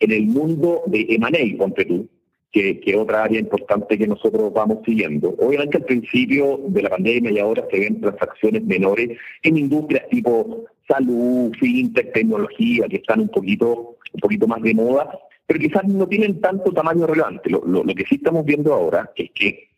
En 0.00 0.12
el 0.12 0.26
mundo 0.26 0.82
de 0.86 1.06
M&A, 1.08 1.58
ponte 1.58 1.84
tú, 1.84 2.08
que, 2.52 2.80
que 2.80 2.96
otra 2.96 3.24
área 3.24 3.40
importante 3.40 3.98
que 3.98 4.06
nosotros 4.06 4.52
vamos 4.52 4.78
siguiendo. 4.84 5.34
Obviamente 5.38 5.78
al 5.78 5.84
principio 5.84 6.60
de 6.68 6.82
la 6.82 6.90
pandemia 6.90 7.30
y 7.30 7.38
ahora 7.38 7.64
se 7.70 7.80
ven 7.80 8.00
transacciones 8.00 8.64
menores 8.64 9.18
en 9.42 9.56
industrias 9.56 10.08
tipo 10.08 10.64
salud, 10.88 11.52
fintech, 11.58 12.12
tecnología, 12.12 12.86
que 12.88 12.96
están 12.96 13.20
un 13.20 13.28
poquito, 13.28 13.96
un 14.12 14.20
poquito 14.20 14.46
más 14.46 14.62
de 14.62 14.74
moda, 14.74 15.18
pero 15.46 15.60
quizás 15.60 15.84
no 15.84 16.06
tienen 16.06 16.40
tanto 16.40 16.72
tamaño 16.72 17.06
relevante. 17.06 17.50
Lo, 17.50 17.84
que 17.84 18.04
sí 18.04 18.16
estamos 18.16 18.44
viendo 18.44 18.72
ahora 18.72 19.10
es 19.16 19.30
que 19.32 19.68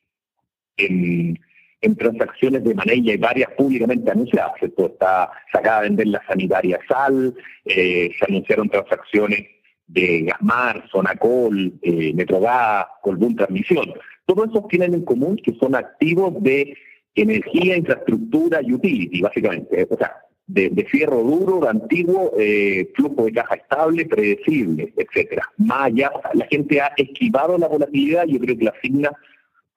en, 0.77 1.39
en 1.81 1.97
transacciones 1.97 2.65
de 2.65 2.75
manella 2.75 3.13
hay 3.13 3.19
varias 3.19 3.51
públicamente 3.53 4.11
anunciadas. 4.11 4.53
Esto 4.61 4.87
está 4.87 5.31
sacada 5.53 5.79
a 5.79 5.83
vender 5.83 6.09
la 6.09 6.25
sanitaria 6.27 6.79
Sal, 6.89 7.35
eh, 7.65 8.11
se 8.19 8.25
anunciaron 8.27 8.69
transacciones 8.69 9.47
de 9.89 10.23
Gasmar, 10.23 10.89
Sonacol, 10.91 11.73
eh, 11.83 12.13
Metrogas, 12.15 12.87
Colbún 13.03 13.37
Transmisión. 13.37 13.93
Todos 14.27 14.51
esos 14.51 14.69
tienen 14.69 14.95
en 14.95 15.05
común 15.05 15.37
que 15.37 15.55
son 15.55 15.75
activos 15.75 16.35
de 16.43 16.77
energía, 17.15 17.77
infraestructura 17.77 18.61
y 18.63 18.75
utility, 18.75 19.23
básicamente. 19.23 19.89
O 19.91 19.97
sea, 19.97 20.15
de, 20.47 20.71
de 20.71 20.85
fierro 20.85 21.23
duro, 21.23 21.61
de 21.61 21.69
antiguo, 21.69 22.33
eh, 22.39 22.91
flujo 22.95 23.25
de 23.25 23.33
caja 23.33 23.55
estable, 23.57 24.07
predecible, 24.07 24.93
etcétera. 24.97 25.43
Más 25.57 25.87
allá, 25.87 26.11
la 26.35 26.47
gente 26.47 26.81
ha 26.81 26.93
esquivado 26.97 27.59
la 27.59 27.69
volatilidad 27.69 28.27
y 28.27 28.35
yo 28.35 28.41
creo 28.41 28.59
que 28.59 28.65
la 28.65 28.75
asigna 28.77 29.11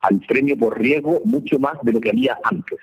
al 0.02 0.20
premio 0.22 0.58
por 0.58 0.80
riesgo 0.80 1.22
mucho 1.26 1.60
más 1.60 1.78
de 1.84 1.94
lo 1.94 2.02
que 2.02 2.10
había 2.10 2.38
antes. 2.44 2.80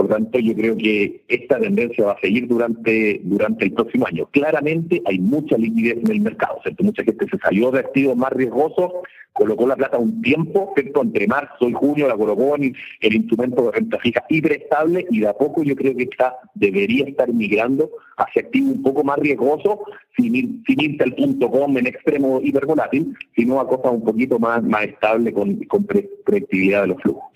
Por 0.00 0.08
tanto, 0.08 0.38
yo 0.38 0.54
creo 0.54 0.78
que 0.78 1.20
esta 1.28 1.60
tendencia 1.60 2.06
va 2.06 2.12
a 2.12 2.20
seguir 2.20 2.48
durante, 2.48 3.20
durante 3.22 3.66
el 3.66 3.74
próximo 3.74 4.06
año. 4.06 4.26
Claramente 4.30 5.02
hay 5.04 5.18
mucha 5.18 5.58
liquidez 5.58 5.98
en 5.98 6.10
el 6.10 6.20
mercado, 6.22 6.58
¿cierto? 6.62 6.84
Mucha 6.84 7.04
gente 7.04 7.26
se 7.30 7.36
salió 7.36 7.70
de 7.70 7.80
activos 7.80 8.16
más 8.16 8.32
riesgosos, 8.32 8.92
colocó 9.34 9.66
la 9.66 9.76
plata 9.76 9.98
un 9.98 10.22
tiempo, 10.22 10.72
¿cierto? 10.74 11.02
Entre 11.02 11.26
marzo 11.26 11.68
y 11.68 11.74
junio 11.74 12.08
la 12.08 12.16
colocó 12.16 12.56
en 12.56 12.74
el 13.02 13.14
instrumento 13.14 13.62
de 13.64 13.72
renta 13.72 13.98
fija 13.98 14.24
hiperestable 14.30 15.04
y 15.10 15.20
de 15.20 15.28
a 15.28 15.34
poco 15.34 15.62
yo 15.64 15.76
creo 15.76 15.94
que 15.94 16.04
está, 16.04 16.34
debería 16.54 17.04
estar 17.04 17.30
migrando 17.30 17.90
hacia 18.16 18.40
activos 18.40 18.76
un 18.76 18.82
poco 18.82 19.04
más 19.04 19.18
riesgosos, 19.18 19.80
sin, 20.16 20.34
ir, 20.34 20.48
sin 20.66 20.80
irse 20.80 21.04
al 21.04 21.14
punto 21.14 21.50
com 21.50 21.76
en 21.76 21.88
extremo 21.88 22.40
hipervolátil, 22.42 23.14
sino 23.36 23.60
a 23.60 23.68
cosas 23.68 23.92
un 23.92 24.02
poquito 24.02 24.38
más, 24.38 24.62
más 24.62 24.84
estable 24.84 25.30
con, 25.34 25.56
con 25.64 25.84
predictibilidad 25.84 26.80
de 26.82 26.88
los 26.88 27.02
flujos. 27.02 27.29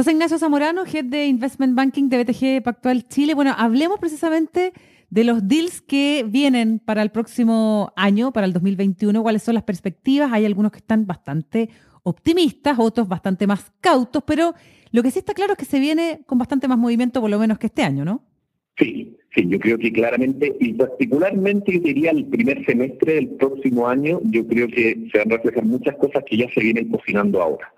José 0.00 0.12
Ignacio 0.12 0.38
Zamorano, 0.38 0.86
Head 0.86 1.04
de 1.04 1.26
Investment 1.26 1.74
Banking 1.74 2.08
de 2.08 2.24
BTG 2.24 2.62
Pactual 2.62 3.06
Chile. 3.06 3.34
Bueno, 3.34 3.54
hablemos 3.54 3.98
precisamente 3.98 4.72
de 5.10 5.24
los 5.24 5.46
deals 5.46 5.82
que 5.82 6.24
vienen 6.26 6.78
para 6.78 7.02
el 7.02 7.10
próximo 7.10 7.92
año, 7.96 8.32
para 8.32 8.46
el 8.46 8.54
2021. 8.54 9.22
¿Cuáles 9.22 9.42
son 9.42 9.56
las 9.56 9.64
perspectivas? 9.64 10.32
Hay 10.32 10.46
algunos 10.46 10.72
que 10.72 10.78
están 10.78 11.06
bastante 11.06 11.68
optimistas, 12.02 12.78
otros 12.78 13.08
bastante 13.08 13.46
más 13.46 13.70
cautos, 13.82 14.24
pero 14.26 14.54
lo 14.90 15.02
que 15.02 15.10
sí 15.10 15.18
está 15.18 15.34
claro 15.34 15.52
es 15.52 15.58
que 15.58 15.66
se 15.66 15.78
viene 15.78 16.22
con 16.24 16.38
bastante 16.38 16.66
más 16.66 16.78
movimiento, 16.78 17.20
por 17.20 17.28
lo 17.28 17.38
menos 17.38 17.58
que 17.58 17.66
este 17.66 17.82
año, 17.82 18.02
¿no? 18.02 18.24
Sí, 18.78 19.18
sí, 19.34 19.44
yo 19.48 19.58
creo 19.58 19.76
que 19.76 19.92
claramente, 19.92 20.56
y 20.60 20.72
particularmente 20.72 21.78
diría 21.78 22.12
el 22.12 22.24
primer 22.24 22.64
semestre 22.64 23.16
del 23.16 23.28
próximo 23.32 23.86
año, 23.86 24.18
yo 24.24 24.46
creo 24.46 24.66
que 24.66 25.10
se 25.12 25.18
van 25.18 25.30
a 25.30 25.36
reflejar 25.36 25.66
muchas 25.66 25.94
cosas 25.96 26.24
que 26.26 26.38
ya 26.38 26.50
se 26.54 26.60
vienen 26.60 26.88
cocinando 26.88 27.42
ahora. 27.42 27.70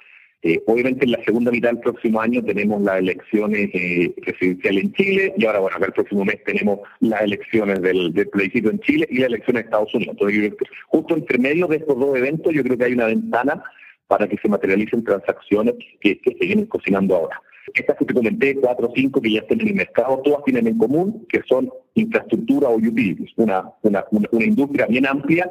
Eh, 0.45 0.61
obviamente 0.67 1.05
en 1.05 1.13
la 1.13 1.23
segunda 1.23 1.53
mitad 1.53 1.69
del 1.69 1.79
próximo 1.79 2.21
año 2.21 2.43
tenemos 2.43 2.83
las 2.83 2.99
elecciones 2.99 3.71
eh, 3.75 4.13
presidenciales 4.21 4.85
en 4.85 4.93
Chile 4.95 5.35
y 5.37 5.47
ahora, 5.47 5.61
bueno, 5.61 5.77
acá 5.77 5.87
el 5.87 5.93
próximo 5.93 6.25
mes 6.25 6.43
tenemos 6.45 6.81
las 6.99 7.23
elecciones 7.23 7.81
del, 7.81 8.13
plebiscito 8.13 8.71
en 8.71 8.81
Chile 8.81 9.07
y 9.09 9.19
las 9.19 9.29
elecciones 9.29 9.61
en 9.61 9.67
Estados 9.67 9.95
Unidos. 9.95 10.17
Entonces, 10.19 10.53
justo 10.89 11.15
entre 11.15 11.39
medio 11.39 11.69
de 11.69 11.77
estos 11.77 11.97
dos 11.97 12.17
eventos 12.17 12.53
yo 12.53 12.65
creo 12.65 12.77
que 12.77 12.85
hay 12.85 12.93
una 12.93 13.07
ventana 13.07 13.63
para 14.09 14.27
que 14.27 14.37
se 14.39 14.49
materialicen 14.49 15.05
transacciones 15.05 15.75
que, 16.01 16.21
se 16.25 16.45
vienen 16.45 16.67
cocinando 16.67 17.15
ahora. 17.15 17.41
Estas 17.73 17.97
que 17.97 18.05
te 18.05 18.13
comenté, 18.13 18.57
cuatro 18.57 18.89
o 18.89 18.93
cinco 18.97 19.23
que 19.23 19.31
ya 19.31 19.41
están 19.41 19.61
en 19.61 19.69
el 19.69 19.75
mercado, 19.75 20.21
todas 20.25 20.43
tienen 20.43 20.67
en 20.67 20.77
común 20.77 21.25
que 21.29 21.41
son 21.49 21.71
infraestructura 21.95 22.69
o 22.69 22.75
utilities, 22.75 23.31
una, 23.37 23.71
una, 23.83 24.05
una 24.11 24.45
industria 24.45 24.87
bien 24.87 25.07
amplia, 25.07 25.49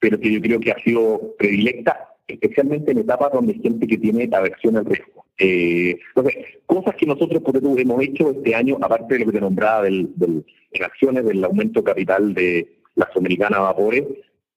pero 0.00 0.18
que 0.18 0.32
yo 0.32 0.40
creo 0.40 0.58
que 0.58 0.72
ha 0.72 0.78
sido 0.80 1.36
predilecta 1.38 2.13
especialmente 2.26 2.92
en 2.92 2.98
etapas 2.98 3.32
donde 3.32 3.52
hay 3.52 3.60
gente 3.60 3.86
que 3.86 3.98
tiene 3.98 4.28
aversión 4.32 4.76
al 4.76 4.86
riesgo. 4.86 5.24
Eh, 5.38 5.98
entonces, 6.14 6.44
cosas 6.66 6.94
que 6.94 7.06
nosotros 7.06 7.42
por 7.42 7.56
hemos 7.56 8.02
hecho 8.02 8.30
este 8.30 8.54
año, 8.54 8.78
aparte 8.80 9.14
de 9.14 9.20
lo 9.20 9.26
que 9.26 9.32
te 9.32 9.40
nombraba 9.40 9.82
del, 9.82 10.10
del, 10.16 10.44
en 10.72 10.84
acciones 10.84 11.24
del 11.24 11.44
aumento 11.44 11.82
capital 11.82 12.34
de 12.34 12.78
la 12.94 13.08
Sudamericana 13.12 13.58
Vapores, 13.58 14.04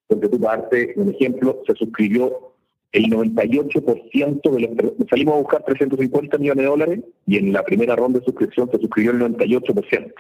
porque 0.08 0.30
tu 0.30 0.40
parte, 0.40 0.94
un 0.96 1.10
ejemplo, 1.10 1.62
se 1.66 1.74
suscribió 1.74 2.54
el 2.92 3.06
98% 3.06 4.52
de 4.52 4.60
los... 4.60 5.10
Salimos 5.10 5.36
a 5.36 5.40
buscar 5.40 5.64
350 5.66 6.38
millones 6.38 6.64
de 6.64 6.70
dólares 6.70 7.00
y 7.26 7.38
en 7.38 7.52
la 7.52 7.64
primera 7.64 7.96
ronda 7.96 8.20
de 8.20 8.26
suscripción 8.26 8.70
se 8.72 8.80
suscribió 8.80 9.12
el 9.12 9.20
98%, 9.20 10.14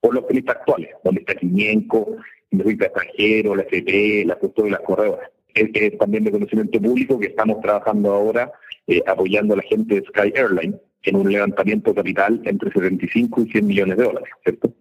por 0.00 0.14
los 0.14 0.24
pelistas 0.24 0.56
actuales, 0.56 0.90
donde 1.04 1.20
está 1.20 1.34
Quinienco, 1.34 2.16
Inversionista 2.50 2.86
Extranjero, 2.86 3.54
la 3.54 3.62
FP, 3.62 4.24
la 4.26 4.36
custodia 4.36 4.68
y 4.68 4.72
las 4.72 4.80
corredoras 4.80 5.30
es, 5.54 5.98
también 5.98 6.24
de 6.24 6.30
conocimiento 6.30 6.80
público 6.80 7.18
que 7.18 7.28
estamos 7.28 7.60
trabajando 7.60 8.12
ahora 8.12 8.52
eh, 8.86 9.02
apoyando 9.06 9.54
a 9.54 9.58
la 9.58 9.62
gente 9.62 9.96
de 9.96 10.06
Sky 10.06 10.32
Airline 10.34 10.78
en 11.02 11.16
un 11.16 11.32
levantamiento 11.32 11.94
capital 11.94 12.40
entre 12.44 12.70
75 12.72 13.42
y 13.42 13.50
100 13.50 13.66
millones 13.66 13.96
de 13.96 14.04
dólares, 14.04 14.28
¿cierto? 14.42 14.72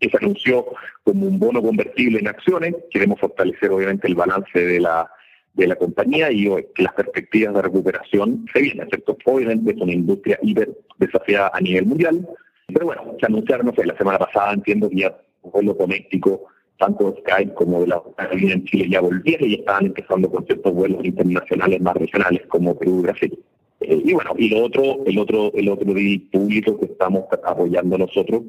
Que 0.00 0.08
se 0.08 0.16
anunció 0.16 0.66
como 1.04 1.26
un 1.26 1.38
bono 1.38 1.62
convertible 1.62 2.18
en 2.18 2.28
acciones. 2.28 2.74
Queremos 2.90 3.20
fortalecer, 3.20 3.70
obviamente, 3.70 4.08
el 4.08 4.14
balance 4.14 4.58
de 4.58 4.80
la 4.80 5.10
de 5.54 5.68
la 5.68 5.76
compañía 5.76 6.30
y 6.32 6.46
que 6.74 6.82
las 6.82 6.94
perspectivas 6.94 7.54
de 7.54 7.62
recuperación 7.62 8.44
se 8.52 8.60
vienen, 8.60 8.88
¿cierto? 8.88 9.16
Obviamente 9.24 9.70
es 9.70 9.80
una 9.80 9.92
industria 9.92 10.38
hiper 10.42 10.76
desafiada 10.98 11.50
a 11.54 11.60
nivel 11.60 11.86
mundial, 11.86 12.28
pero 12.66 12.86
bueno, 12.86 13.16
se 13.20 13.26
anunciaron, 13.26 13.66
no 13.66 13.74
sé, 13.74 13.86
la 13.86 13.96
semana 13.96 14.18
pasada 14.18 14.52
entiendo 14.52 14.90
que 14.90 14.96
ya 14.96 15.16
vuelo 15.42 15.74
doméstico 15.74 16.48
tanto 16.78 17.14
Skype 17.20 17.54
como 17.54 17.80
de 17.80 17.88
la 17.88 18.02
línea 18.32 18.54
en 18.54 18.64
Chile 18.64 18.88
ya 18.90 19.00
volvieron 19.00 19.48
y 19.48 19.54
estaban 19.54 19.86
empezando 19.86 20.30
con 20.30 20.44
ciertos 20.46 20.72
vuelos 20.72 21.04
internacionales 21.04 21.80
más 21.80 21.94
regionales 21.94 22.42
como 22.48 22.76
Perú 22.76 23.00
y 23.00 23.02
Brasil. 23.02 23.38
Eh, 23.80 24.02
y 24.04 24.12
bueno, 24.12 24.32
y 24.36 24.48
lo 24.48 24.64
otro, 24.64 25.04
el 25.06 25.18
otro, 25.18 25.52
el 25.54 25.68
otro 25.68 25.86
público 26.32 26.78
que 26.78 26.86
estamos 26.86 27.24
apoyando 27.44 27.98
nosotros 27.98 28.42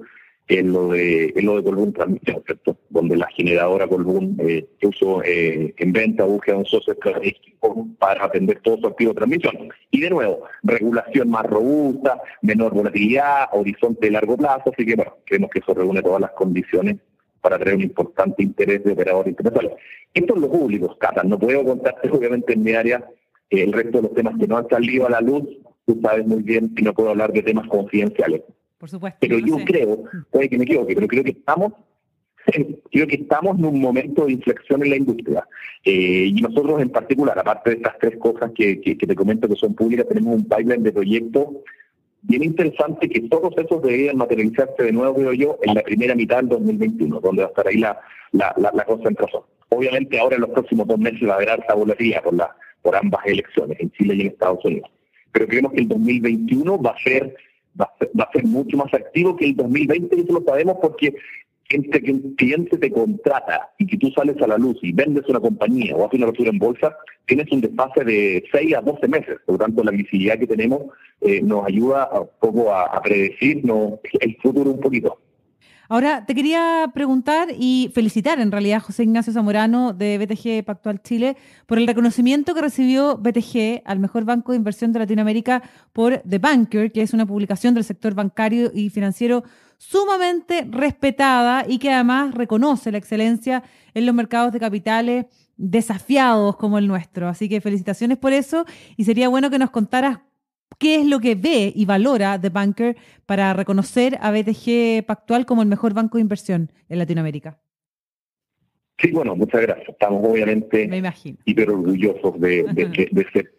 es 0.48 0.64
lo 0.64 0.90
de, 0.90 1.34
es 1.36 1.44
lo 1.44 1.56
de 1.56 1.64
Colbún 1.64 1.92
Transmisión, 1.92 2.44
¿cierto? 2.46 2.78
Donde 2.90 3.18
la 3.18 3.28
generadora 3.28 3.88
Colbún 3.88 4.38
eh, 4.40 4.68
puso 4.80 5.24
eh, 5.24 5.74
en 5.78 5.92
venta, 5.92 6.26
un 6.26 6.40
socio 6.66 6.94
estratégico 6.94 7.88
para 7.98 8.26
atender 8.26 8.60
todo 8.62 8.78
su 8.78 8.88
activo 8.88 9.12
de 9.12 9.18
transmisión. 9.18 9.70
Y 9.90 10.02
de 10.02 10.10
nuevo, 10.12 10.44
regulación 10.62 11.30
más 11.30 11.46
robusta, 11.48 12.22
menor 12.44 12.74
volatilidad, 12.76 13.48
horizonte 13.54 14.06
de 14.06 14.12
largo 14.12 14.38
plazo, 14.38 14.72
así 14.72 14.86
que 14.86 14.96
bueno, 14.96 15.18
creemos 15.26 15.50
que 15.50 15.60
eso 15.60 15.74
reúne 15.74 16.04
todas 16.04 16.22
las 16.22 16.32
condiciones 16.32 16.98
para 17.46 17.60
traer 17.60 17.76
un 17.76 17.84
importante 17.84 18.42
interés 18.42 18.84
de 18.84 18.94
operadores 18.94 19.30
internacionales. 19.30 19.78
Esto 20.12 20.34
es 20.34 20.42
lo 20.42 20.50
público, 20.50 20.98
Cata. 20.98 21.22
No 21.24 21.38
puedo 21.38 21.64
contarte, 21.64 22.10
obviamente, 22.10 22.54
en 22.54 22.64
mi 22.64 22.72
área 22.72 23.08
eh, 23.52 23.62
el 23.62 23.72
resto 23.72 24.00
de 24.00 24.02
los 24.02 24.16
temas 24.16 24.34
que 24.40 24.48
no 24.48 24.58
han 24.58 24.68
salido 24.68 25.06
a 25.06 25.12
la 25.12 25.22
luz. 25.22 25.44
Tú 25.86 26.00
sabes 26.02 26.26
muy 26.26 26.42
bien 26.42 26.74
que 26.74 26.82
no 26.82 26.92
puedo 26.92 27.12
hablar 27.12 27.32
de 27.32 27.44
temas 27.44 27.68
confidenciales. 27.68 28.42
Por 28.80 28.90
supuesto. 28.90 29.20
Pero 29.22 29.38
yo 29.38 29.58
creo, 29.64 30.06
puede 30.32 30.50
que 30.50 30.58
me 30.58 30.64
equivoque, 30.64 30.96
pero 30.96 31.08
creo 31.08 31.24
que 31.24 31.32
estamos 31.32 31.74
creo 32.92 33.06
que 33.06 33.16
estamos 33.16 33.60
en 33.60 33.66
un 33.66 33.80
momento 33.80 34.26
de 34.26 34.34
inflexión 34.34 34.82
en 34.82 34.90
la 34.90 34.96
industria. 34.96 35.48
Eh, 35.84 36.32
y 36.36 36.42
nosotros 36.42 36.82
en 36.82 36.90
particular, 36.90 37.38
aparte 37.38 37.70
de 37.70 37.76
estas 37.76 38.00
tres 38.00 38.18
cosas 38.18 38.54
que, 38.56 38.82
que, 38.82 38.96
te 38.96 39.16
comento 39.16 39.48
que 39.48 39.56
son 39.56 39.76
públicas, 39.76 40.08
tenemos 40.08 40.34
un 40.36 40.46
pipeline 40.46 40.82
de 40.82 40.92
proyectos 40.92 41.46
bien 42.28 42.44
interesante 42.44 43.10
que 43.10 43.22
todos 43.22 43.54
esos 43.58 43.82
deberían 43.82 44.18
materializarse 44.18 44.84
de 44.84 44.92
nuevo, 44.92 45.16
creo 45.16 45.34
yo, 45.34 45.58
en 45.64 45.76
la 45.76 45.82
primera 45.82 46.16
mitad 46.16 46.38
del 46.38 46.50
2021, 46.50 47.20
donde 47.20 47.42
va 47.44 47.48
a 47.48 47.50
estar 47.50 47.68
ahí 47.68 47.78
la, 47.78 48.00
la, 48.32 48.86
concentración. 48.86 49.44
Obviamente 49.70 50.20
ahora 50.20 50.36
en 50.36 50.42
los 50.42 50.52
próximos 50.52 50.88
dos 50.88 51.00
meses 51.00 51.28
va 51.28 51.34
a 51.34 51.36
haber 51.36 51.50
alta 51.50 51.74
volatilidad 51.74 52.24
por, 52.24 52.34
la, 52.34 52.56
por 52.82 52.96
ambas 52.96 53.26
elecciones, 53.26 53.80
en 53.80 53.92
Chile 53.92 54.16
y 54.16 54.22
en 54.22 54.28
Estados 54.28 54.64
Unidos. 54.66 54.90
Pero 55.32 55.48
creemos 55.48 55.74
que 55.74 55.82
el 55.82 55.88
2021 55.88 56.82
va 56.82 56.92
a 56.92 57.00
ser 57.00 57.36
va 57.80 57.92
a 58.24 58.32
ser, 58.32 58.46
mucho 58.46 58.78
más 58.78 58.94
activo 58.94 59.36
que 59.36 59.46
el 59.46 59.56
2020, 59.56 60.16
y 60.16 60.22
eso 60.22 60.34
lo 60.34 60.46
sabemos 60.46 60.78
porque 60.82 61.14
entre 61.70 62.02
que 62.02 62.12
un 62.12 62.36
cliente 62.36 62.78
te 62.78 62.92
contrata 62.92 63.72
y 63.78 63.88
que 63.88 63.98
tú 63.98 64.12
sales 64.12 64.40
a 64.42 64.48
la 64.48 64.58
luz 64.58 64.78
y 64.82 64.92
vendes 64.92 65.24
una 65.28 65.40
compañía 65.40 65.96
o 65.96 66.06
haces 66.06 66.18
una 66.18 66.28
apertura 66.28 66.52
en 66.52 66.60
bolsa, 66.60 66.96
tienes 67.26 67.52
un 67.52 67.62
desfase 67.62 68.04
de 68.04 68.44
6 68.52 68.76
a 68.76 68.82
12 68.82 69.08
meses. 69.08 69.38
Por 69.46 69.56
lo 69.56 69.66
tanto, 69.66 69.84
la 69.84 69.92
visibilidad 69.92 70.38
que 70.38 70.48
tenemos 70.48 70.84
eh, 71.22 71.42
nos 71.42 71.66
ayuda 71.66 72.10
un 72.12 72.30
poco 72.40 72.72
a, 72.72 72.84
a 72.84 73.02
el 73.06 74.38
futuro 74.42 74.72
un 74.72 74.80
poquito. 74.80 75.20
Ahora, 75.88 76.26
te 76.26 76.34
quería 76.34 76.90
preguntar 76.96 77.50
y 77.58 77.92
felicitar 77.94 78.40
en 78.40 78.52
realidad 78.52 78.78
a 78.78 78.80
José 78.80 79.04
Ignacio 79.04 79.32
Zamorano 79.32 79.94
de 79.94 80.18
BTG 80.18 80.66
Pactual 80.66 81.02
Chile 81.04 81.38
por 81.68 81.78
el 81.78 81.86
reconocimiento 81.86 82.56
que 82.56 82.62
recibió 82.62 83.18
BTG 83.18 83.84
al 83.86 84.00
mejor 84.00 84.26
banco 84.26 84.52
de 84.52 84.58
inversión 84.58 84.94
de 84.94 85.00
Latinoamérica 85.00 85.62
por 85.94 86.24
The 86.28 86.40
Banker, 86.40 86.92
que 86.92 87.04
es 87.04 87.14
una 87.14 87.28
publicación 87.28 87.76
del 87.76 87.84
sector 87.84 88.16
bancario 88.16 88.72
y 88.74 88.90
financiero 88.90 89.44
sumamente 89.88 90.66
respetada 90.70 91.66
y 91.68 91.78
que 91.78 91.92
además 91.92 92.34
reconoce 92.34 92.92
la 92.92 92.98
excelencia 92.98 93.64
en 93.94 94.06
los 94.06 94.16
mercados 94.16 94.52
de 94.52 94.60
capitales 94.60 95.26
desafiados 95.58 96.58
como 96.58 96.78
el 96.78 96.88
nuestro. 96.88 97.28
Así 97.28 97.48
que 97.48 97.62
felicitaciones 97.62 98.18
por 98.18 98.34
eso 98.34 98.66
y 98.98 99.04
sería 99.06 99.30
bueno 99.30 99.50
que 99.50 99.60
nos 99.60 99.70
contaras 99.70 100.20
qué 100.80 100.96
es 100.96 101.06
lo 101.06 101.20
que 101.20 101.36
ve 101.36 101.72
y 101.76 101.86
valora 101.86 102.40
The 102.42 102.50
Banker 102.50 102.98
para 103.26 103.54
reconocer 103.54 104.18
a 104.22 104.32
BTG 104.32 105.06
Pactual 105.06 105.46
como 105.46 105.62
el 105.62 105.68
mejor 105.68 105.94
banco 105.94 106.18
de 106.18 106.24
inversión 106.24 106.72
en 106.90 107.00
Latinoamérica. 107.00 107.60
Sí, 108.98 109.12
bueno, 109.12 109.36
muchas 109.36 109.62
gracias. 109.62 109.90
Estamos 109.90 110.28
obviamente 110.28 110.90
hiper 111.46 111.70
orgullosos 111.70 112.40
de, 112.40 112.64
de, 112.74 113.10
de 113.12 113.50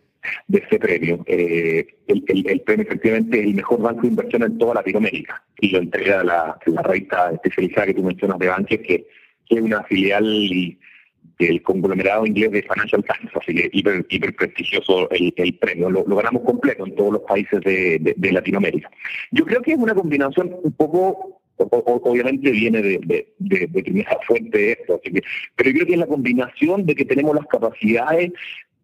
ese 0.53 0.79
premio. 0.79 1.23
Eh, 1.27 1.87
el, 2.07 2.23
premio 2.63 2.87
efectivamente 2.87 3.41
es 3.41 3.47
el 3.47 3.55
mejor 3.55 3.81
banco 3.81 4.03
de 4.03 4.09
inversión 4.09 4.43
en 4.43 4.59
toda 4.59 4.75
Latinoamérica 4.75 5.43
y 5.61 5.71
lo 5.71 5.79
entrega 5.79 6.25
la, 6.25 6.59
la 6.67 6.83
revista 6.83 7.31
especializada 7.33 7.87
que 7.87 7.95
tú 7.95 8.03
mencionas 8.03 8.39
de 8.39 8.49
Banker, 8.49 8.83
que, 8.83 9.07
es 9.49 9.61
una 9.61 9.85
filial 9.85 10.77
del 11.39 11.63
conglomerado 11.63 12.27
inglés 12.27 12.51
de 12.51 12.63
Financial 12.63 13.05
Times, 13.05 13.33
así 13.41 13.55
que 13.55 13.71
hiper, 13.73 14.05
hiper 14.09 14.35
prestigioso 14.35 15.09
el, 15.11 15.59
premio. 15.61 15.89
Lo, 15.89 16.05
ganamos 16.05 16.43
completo 16.43 16.85
en 16.85 16.97
todos 16.97 17.13
los 17.13 17.23
países 17.23 17.61
de, 17.61 18.15
de 18.17 18.33
Latinoamérica. 18.33 18.91
Yo 19.31 19.45
creo 19.45 19.63
que 19.63 19.73
es 19.73 19.79
una 19.79 19.95
combinación 19.95 20.57
un 20.63 20.73
poco 20.73 21.41
obviamente 21.57 22.51
viene 22.51 22.83
de, 22.83 23.29
de, 23.39 23.69
primera 23.69 24.19
fuente 24.27 24.73
esto, 24.73 25.01
pero 25.03 25.71
yo 25.71 25.75
creo 25.75 25.87
que 25.87 25.93
es 25.93 25.99
la 25.99 26.07
combinación 26.07 26.85
de 26.85 26.95
que 26.95 27.05
tenemos 27.05 27.35
las 27.35 27.47
capacidades 27.47 28.33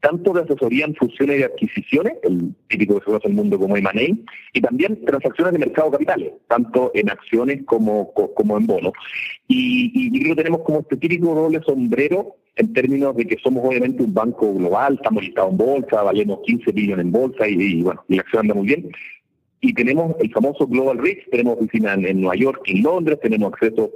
tanto 0.03 0.33
de 0.33 0.43
asesoría 0.43 0.85
en 0.85 0.97
fusiones 0.97 1.41
y 1.41 1.43
adquisiciones, 1.45 2.15
el 2.25 2.55
típico 2.69 2.95
que 2.95 3.01
se 3.01 3.07
conoce 3.07 3.29
en 3.29 3.33
el 3.33 3.37
mundo 3.37 3.59
como 3.59 3.77
M&A, 3.77 3.93
y 4.53 4.61
también 4.61 5.05
transacciones 5.05 5.53
de 5.53 5.61
mercado 5.61 5.93
capitales, 5.93 6.33
tanto 6.49 6.91
en 6.93 7.09
acciones 7.09 7.63
como, 7.65 8.13
como 8.13 8.59
en 8.59 8.67
bonos. 8.67 8.93
Y, 9.47 9.93
y, 9.95 10.21
creo 10.21 10.35
que 10.35 10.43
tenemos 10.43 10.63
como 10.63 10.81
este 10.81 10.97
típico 10.97 11.33
doble 11.35 11.61
sombrero 11.65 12.35
en 12.57 12.73
términos 12.73 13.17
de 13.17 13.27
que 13.27 13.37
somos 13.43 13.65
obviamente 13.65 14.03
un 14.03 14.13
banco 14.13 14.53
global, 14.53 14.95
estamos 14.95 15.23
listados 15.23 15.53
en 15.53 15.59
bolsa, 15.59 16.03
valemos 16.03 16.41
15 16.45 16.73
billones 16.73 17.07
en 17.07 17.13
bolsa 17.13 17.49
y, 17.49 17.81
bueno, 17.83 18.05
y 18.09 18.17
la 18.17 18.23
acción 18.23 18.41
anda 18.41 18.55
muy 18.55 18.67
bien, 18.67 18.91
y 19.61 19.73
tenemos 19.73 20.17
el 20.19 20.33
famoso 20.33 20.67
Global 20.67 20.99
Reach, 20.99 21.31
tenemos 21.31 21.57
oficina 21.57 21.95
en, 21.95 22.21
Nueva 22.21 22.35
York 22.35 22.61
en 22.67 22.83
Londres, 22.83 23.21
tenemos 23.23 23.53
acceso 23.53 23.91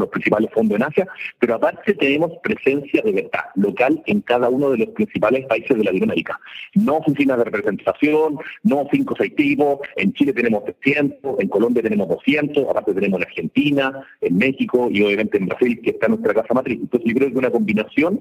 los 0.00 0.08
principales 0.08 0.50
fondos 0.52 0.76
en 0.76 0.82
Asia, 0.82 1.08
pero 1.38 1.54
aparte 1.54 1.94
tenemos 1.94 2.32
presencia 2.42 3.02
de 3.02 3.12
verdad 3.12 3.44
local 3.54 4.02
en 4.06 4.20
cada 4.20 4.48
uno 4.48 4.70
de 4.70 4.78
los 4.78 4.88
principales 4.88 5.46
países 5.46 5.76
de 5.76 5.84
Latinoamérica. 5.84 6.38
No 6.74 6.96
oficinas 6.98 7.38
de 7.38 7.44
representación, 7.44 8.38
no 8.62 8.86
cinco 8.90 9.14
o 9.14 9.16
seis 9.16 9.34
tipos, 9.34 9.80
en 9.96 10.12
Chile 10.12 10.32
tenemos 10.32 10.64
300, 10.64 11.40
en 11.40 11.48
Colombia 11.48 11.82
tenemos 11.82 12.08
200, 12.08 12.68
aparte 12.68 12.94
tenemos 12.94 13.20
en 13.20 13.26
Argentina, 13.26 14.06
en 14.20 14.36
México 14.36 14.88
y 14.90 15.02
obviamente 15.02 15.38
en 15.38 15.46
Brasil, 15.46 15.80
que 15.82 15.90
está 15.90 16.08
nuestra 16.08 16.34
casa 16.34 16.54
matriz. 16.54 16.78
Entonces 16.80 17.08
yo 17.08 17.16
creo 17.16 17.30
que 17.30 17.38
una 17.38 17.50
combinación 17.50 18.20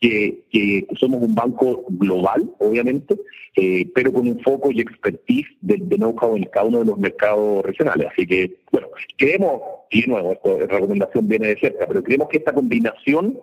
que, 0.00 0.86
somos 0.98 1.22
un 1.22 1.34
banco 1.34 1.84
global, 1.88 2.50
obviamente, 2.58 3.16
eh, 3.56 3.88
pero 3.94 4.12
con 4.12 4.26
un 4.26 4.40
foco 4.40 4.70
y 4.70 4.80
expertise 4.80 5.46
de, 5.60 5.78
know-how 5.78 6.36
en 6.36 6.44
cada 6.44 6.66
uno 6.66 6.80
de 6.80 6.86
los 6.86 6.98
mercados 6.98 7.64
regionales. 7.64 8.08
Así 8.12 8.26
que, 8.26 8.56
bueno, 8.72 8.88
creemos, 9.16 9.62
y 9.90 10.02
de 10.02 10.08
nuevo, 10.08 10.32
esta 10.32 10.74
recomendación 10.74 11.28
viene 11.28 11.48
de 11.48 11.60
cerca, 11.60 11.86
pero 11.86 12.02
creemos 12.02 12.28
que 12.28 12.38
esta 12.38 12.52
combinación 12.52 13.38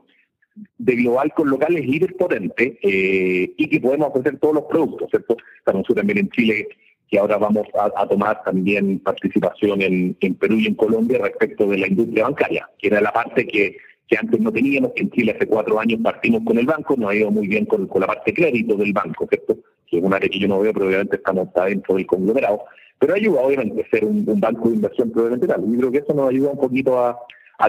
de 0.78 0.96
global 0.96 1.34
con 1.34 1.50
local 1.50 1.78
es 1.78 1.86
líder 1.86 2.16
potente 2.16 2.78
eh, 2.82 3.54
y 3.56 3.70
que 3.70 3.80
podemos 3.80 4.10
ofrecer 4.10 4.38
todos 4.40 4.56
los 4.56 4.64
productos, 4.66 5.10
¿cierto? 5.10 5.38
Estamos 5.58 5.88
también 5.96 6.20
en 6.20 6.30
Chile 6.30 6.68
que 7.10 7.20
ahora 7.20 7.38
vamos 7.38 7.68
a, 7.74 8.08
tomar 8.08 8.42
también 8.44 9.00
participación 9.00 9.82
en, 9.82 10.16
en 10.22 10.36
Perú 10.36 10.56
y 10.56 10.68
en 10.68 10.76
Colombia 10.76 11.20
respecto 11.22 11.68
de 11.68 11.78
la 11.78 11.88
industria 11.88 12.24
bancaria, 12.24 12.70
que 12.80 12.88
era 12.88 13.02
la 13.02 13.12
parte 13.12 13.46
que 13.46 13.76
que 14.12 14.18
antes 14.18 14.42
no 14.42 14.52
teníamos, 14.52 14.92
que 14.94 15.04
en 15.04 15.12
Chile 15.12 15.32
hace 15.34 15.48
cuatro 15.48 15.80
años 15.80 16.02
partimos 16.04 16.42
con 16.44 16.58
el 16.58 16.66
banco, 16.66 16.98
nos 16.98 17.10
ha 17.10 17.16
ido 17.16 17.32
muy 17.32 17.48
bien 17.48 17.66
con, 17.66 17.90
la 17.96 18.08
parte 18.08 18.34
crédito 18.34 18.76
del 18.76 18.92
banco, 18.92 19.26
¿cierto? 19.30 19.58
Que 19.90 20.00
es 20.00 20.04
un 20.04 20.14
área 20.14 20.28
que 20.28 20.38
yo 20.38 20.50
no 20.50 20.60
veo, 20.60 20.74
pero 20.74 20.88
obviamente 20.88 21.16
estamos 21.16 21.48
dentro 21.66 21.96
del 21.96 22.06
conglomerado. 22.06 22.66
Pero 23.00 23.14
ayuda, 23.14 23.40
obviamente, 23.40 23.82
a 23.82 23.90
ser 23.90 24.04
un, 24.04 24.26
banco 24.26 24.68
de 24.68 24.76
inversión 24.76 25.12
probablemente 25.12 25.48
tal. 25.48 25.62
Yo 25.66 25.78
creo 25.78 25.92
que 25.92 25.98
eso 26.00 26.14
nos 26.14 26.30
ayuda 26.30 26.52
un 26.52 26.60
poquito 26.60 27.00
a, 27.00 27.18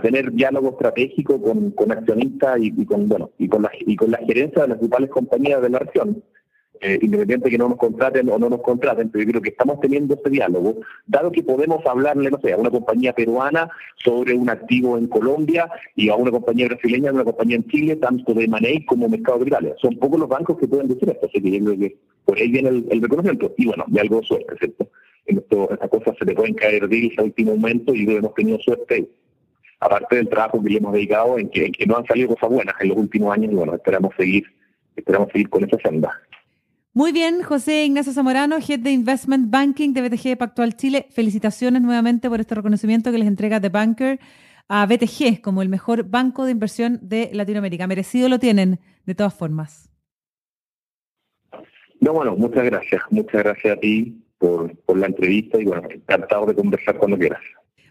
tener 0.02 0.32
diálogo 0.32 0.70
estratégico 0.70 1.40
con, 1.40 1.92
accionistas 1.92 2.58
y, 2.60 2.84
con 2.86 3.08
bueno 3.08 3.30
y 3.38 3.46
con 3.46 3.62
la 3.62 3.70
y 3.78 3.94
con 3.94 4.10
la 4.10 4.18
gerencia 4.18 4.62
de 4.62 4.68
las 4.68 4.78
principales 4.78 5.10
compañías 5.10 5.62
de 5.62 5.68
la 5.68 5.78
región 5.78 6.24
eh, 6.80 6.98
independiente 7.00 7.48
que 7.48 7.58
no 7.58 7.68
nos 7.68 7.78
contraten 7.78 8.28
o 8.28 8.38
no 8.38 8.48
nos 8.48 8.60
contraten, 8.62 9.08
pero 9.10 9.24
yo 9.24 9.30
creo 9.30 9.42
que 9.42 9.50
estamos 9.50 9.78
teniendo 9.80 10.14
este 10.14 10.30
diálogo, 10.30 10.80
dado 11.06 11.30
que 11.30 11.42
podemos 11.42 11.84
hablarle, 11.86 12.30
no 12.30 12.40
sé, 12.40 12.52
a 12.52 12.56
una 12.56 12.70
compañía 12.70 13.12
peruana 13.12 13.68
sobre 14.02 14.34
un 14.34 14.50
activo 14.50 14.98
en 14.98 15.06
Colombia 15.06 15.70
y 15.94 16.08
a 16.08 16.16
una 16.16 16.30
compañía 16.30 16.66
brasileña 16.66 17.10
de 17.10 17.14
una 17.14 17.24
compañía 17.24 17.56
en 17.56 17.68
Chile, 17.68 17.96
tanto 17.96 18.34
de 18.34 18.48
Manei 18.48 18.84
como 18.84 19.08
Mercado 19.08 19.38
Capitales. 19.38 19.74
Son 19.80 19.96
pocos 19.96 20.18
los 20.18 20.28
bancos 20.28 20.58
que 20.58 20.66
pueden 20.66 20.88
decir 20.88 21.08
esto, 21.08 21.26
así 21.26 21.40
que 21.40 21.50
yo 21.52 21.64
creo 21.64 21.78
que 21.78 21.96
por 22.24 22.38
ahí 22.38 22.50
viene 22.50 22.70
el, 22.70 23.02
reconocimiento. 23.02 23.54
Y 23.56 23.66
bueno, 23.66 23.84
de 23.86 24.00
algo 24.00 24.22
suerte, 24.22 24.56
¿cierto? 24.58 24.88
En 25.26 25.38
esto, 25.38 25.70
estas 25.70 25.88
cosas 25.88 26.16
se 26.18 26.24
te 26.24 26.34
pueden 26.34 26.54
caer 26.54 26.88
deals 26.88 27.16
a 27.18 27.22
último 27.22 27.54
momento 27.54 27.94
y 27.94 28.10
hemos 28.10 28.34
tenido 28.34 28.58
suerte 28.58 29.08
aparte 29.78 30.16
del 30.16 30.28
trabajo 30.28 30.62
que 30.62 30.70
le 30.70 30.78
hemos 30.78 30.92
dedicado 30.92 31.38
en 31.38 31.48
que, 31.48 31.66
en 31.66 31.72
que 31.72 31.86
no 31.86 31.96
han 31.96 32.06
salido 32.06 32.28
cosas 32.28 32.50
buenas 32.50 32.74
en 32.80 32.88
los 32.88 32.98
últimos 32.98 33.32
años 33.32 33.52
y 33.52 33.54
bueno, 33.54 33.74
esperamos 33.74 34.12
seguir, 34.16 34.44
esperamos 34.96 35.28
seguir 35.32 35.48
con 35.48 35.64
esa 35.64 35.76
senda. 35.78 36.20
Muy 36.94 37.10
bien, 37.10 37.42
José 37.42 37.86
Ignacio 37.86 38.12
Zamorano, 38.12 38.58
Head 38.58 38.80
de 38.80 38.90
Investment 38.90 39.50
Banking 39.50 39.94
de 39.94 40.02
BTG 40.02 40.36
Pactual 40.36 40.76
Chile. 40.76 41.06
Felicitaciones 41.08 41.80
nuevamente 41.80 42.28
por 42.28 42.38
este 42.38 42.54
reconocimiento 42.54 43.10
que 43.10 43.16
les 43.16 43.28
entrega 43.28 43.58
The 43.58 43.70
Banker 43.70 44.20
a 44.68 44.84
BTG 44.84 45.40
como 45.40 45.62
el 45.62 45.70
mejor 45.70 46.04
banco 46.04 46.44
de 46.44 46.50
inversión 46.50 46.98
de 47.00 47.30
Latinoamérica. 47.32 47.86
Merecido 47.86 48.28
lo 48.28 48.38
tienen, 48.38 48.78
de 49.06 49.14
todas 49.14 49.32
formas. 49.32 49.90
No, 51.98 52.12
bueno, 52.12 52.36
muchas 52.36 52.64
gracias. 52.64 53.00
Muchas 53.08 53.42
gracias 53.42 53.74
a 53.74 53.80
ti 53.80 54.22
por, 54.36 54.76
por 54.80 54.98
la 54.98 55.06
entrevista 55.06 55.58
y 55.58 55.64
bueno, 55.64 55.88
encantado 55.90 56.44
de 56.44 56.54
conversar 56.54 56.98
cuando 56.98 57.16
quieras. 57.16 57.40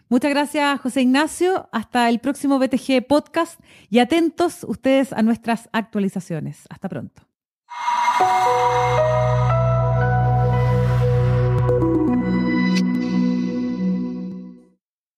Muchas 0.08 0.30
gracias, 0.30 0.80
José 0.80 1.02
Ignacio. 1.02 1.68
Hasta 1.72 2.08
el 2.08 2.20
próximo 2.20 2.60
BTG 2.60 3.04
Podcast 3.08 3.58
y 3.90 3.98
atentos 3.98 4.62
ustedes 4.62 5.12
a 5.12 5.22
nuestras 5.22 5.68
actualizaciones. 5.72 6.66
Hasta 6.70 6.88
pronto. 6.88 7.31
Thank 7.74 9.46
you. 9.46 9.51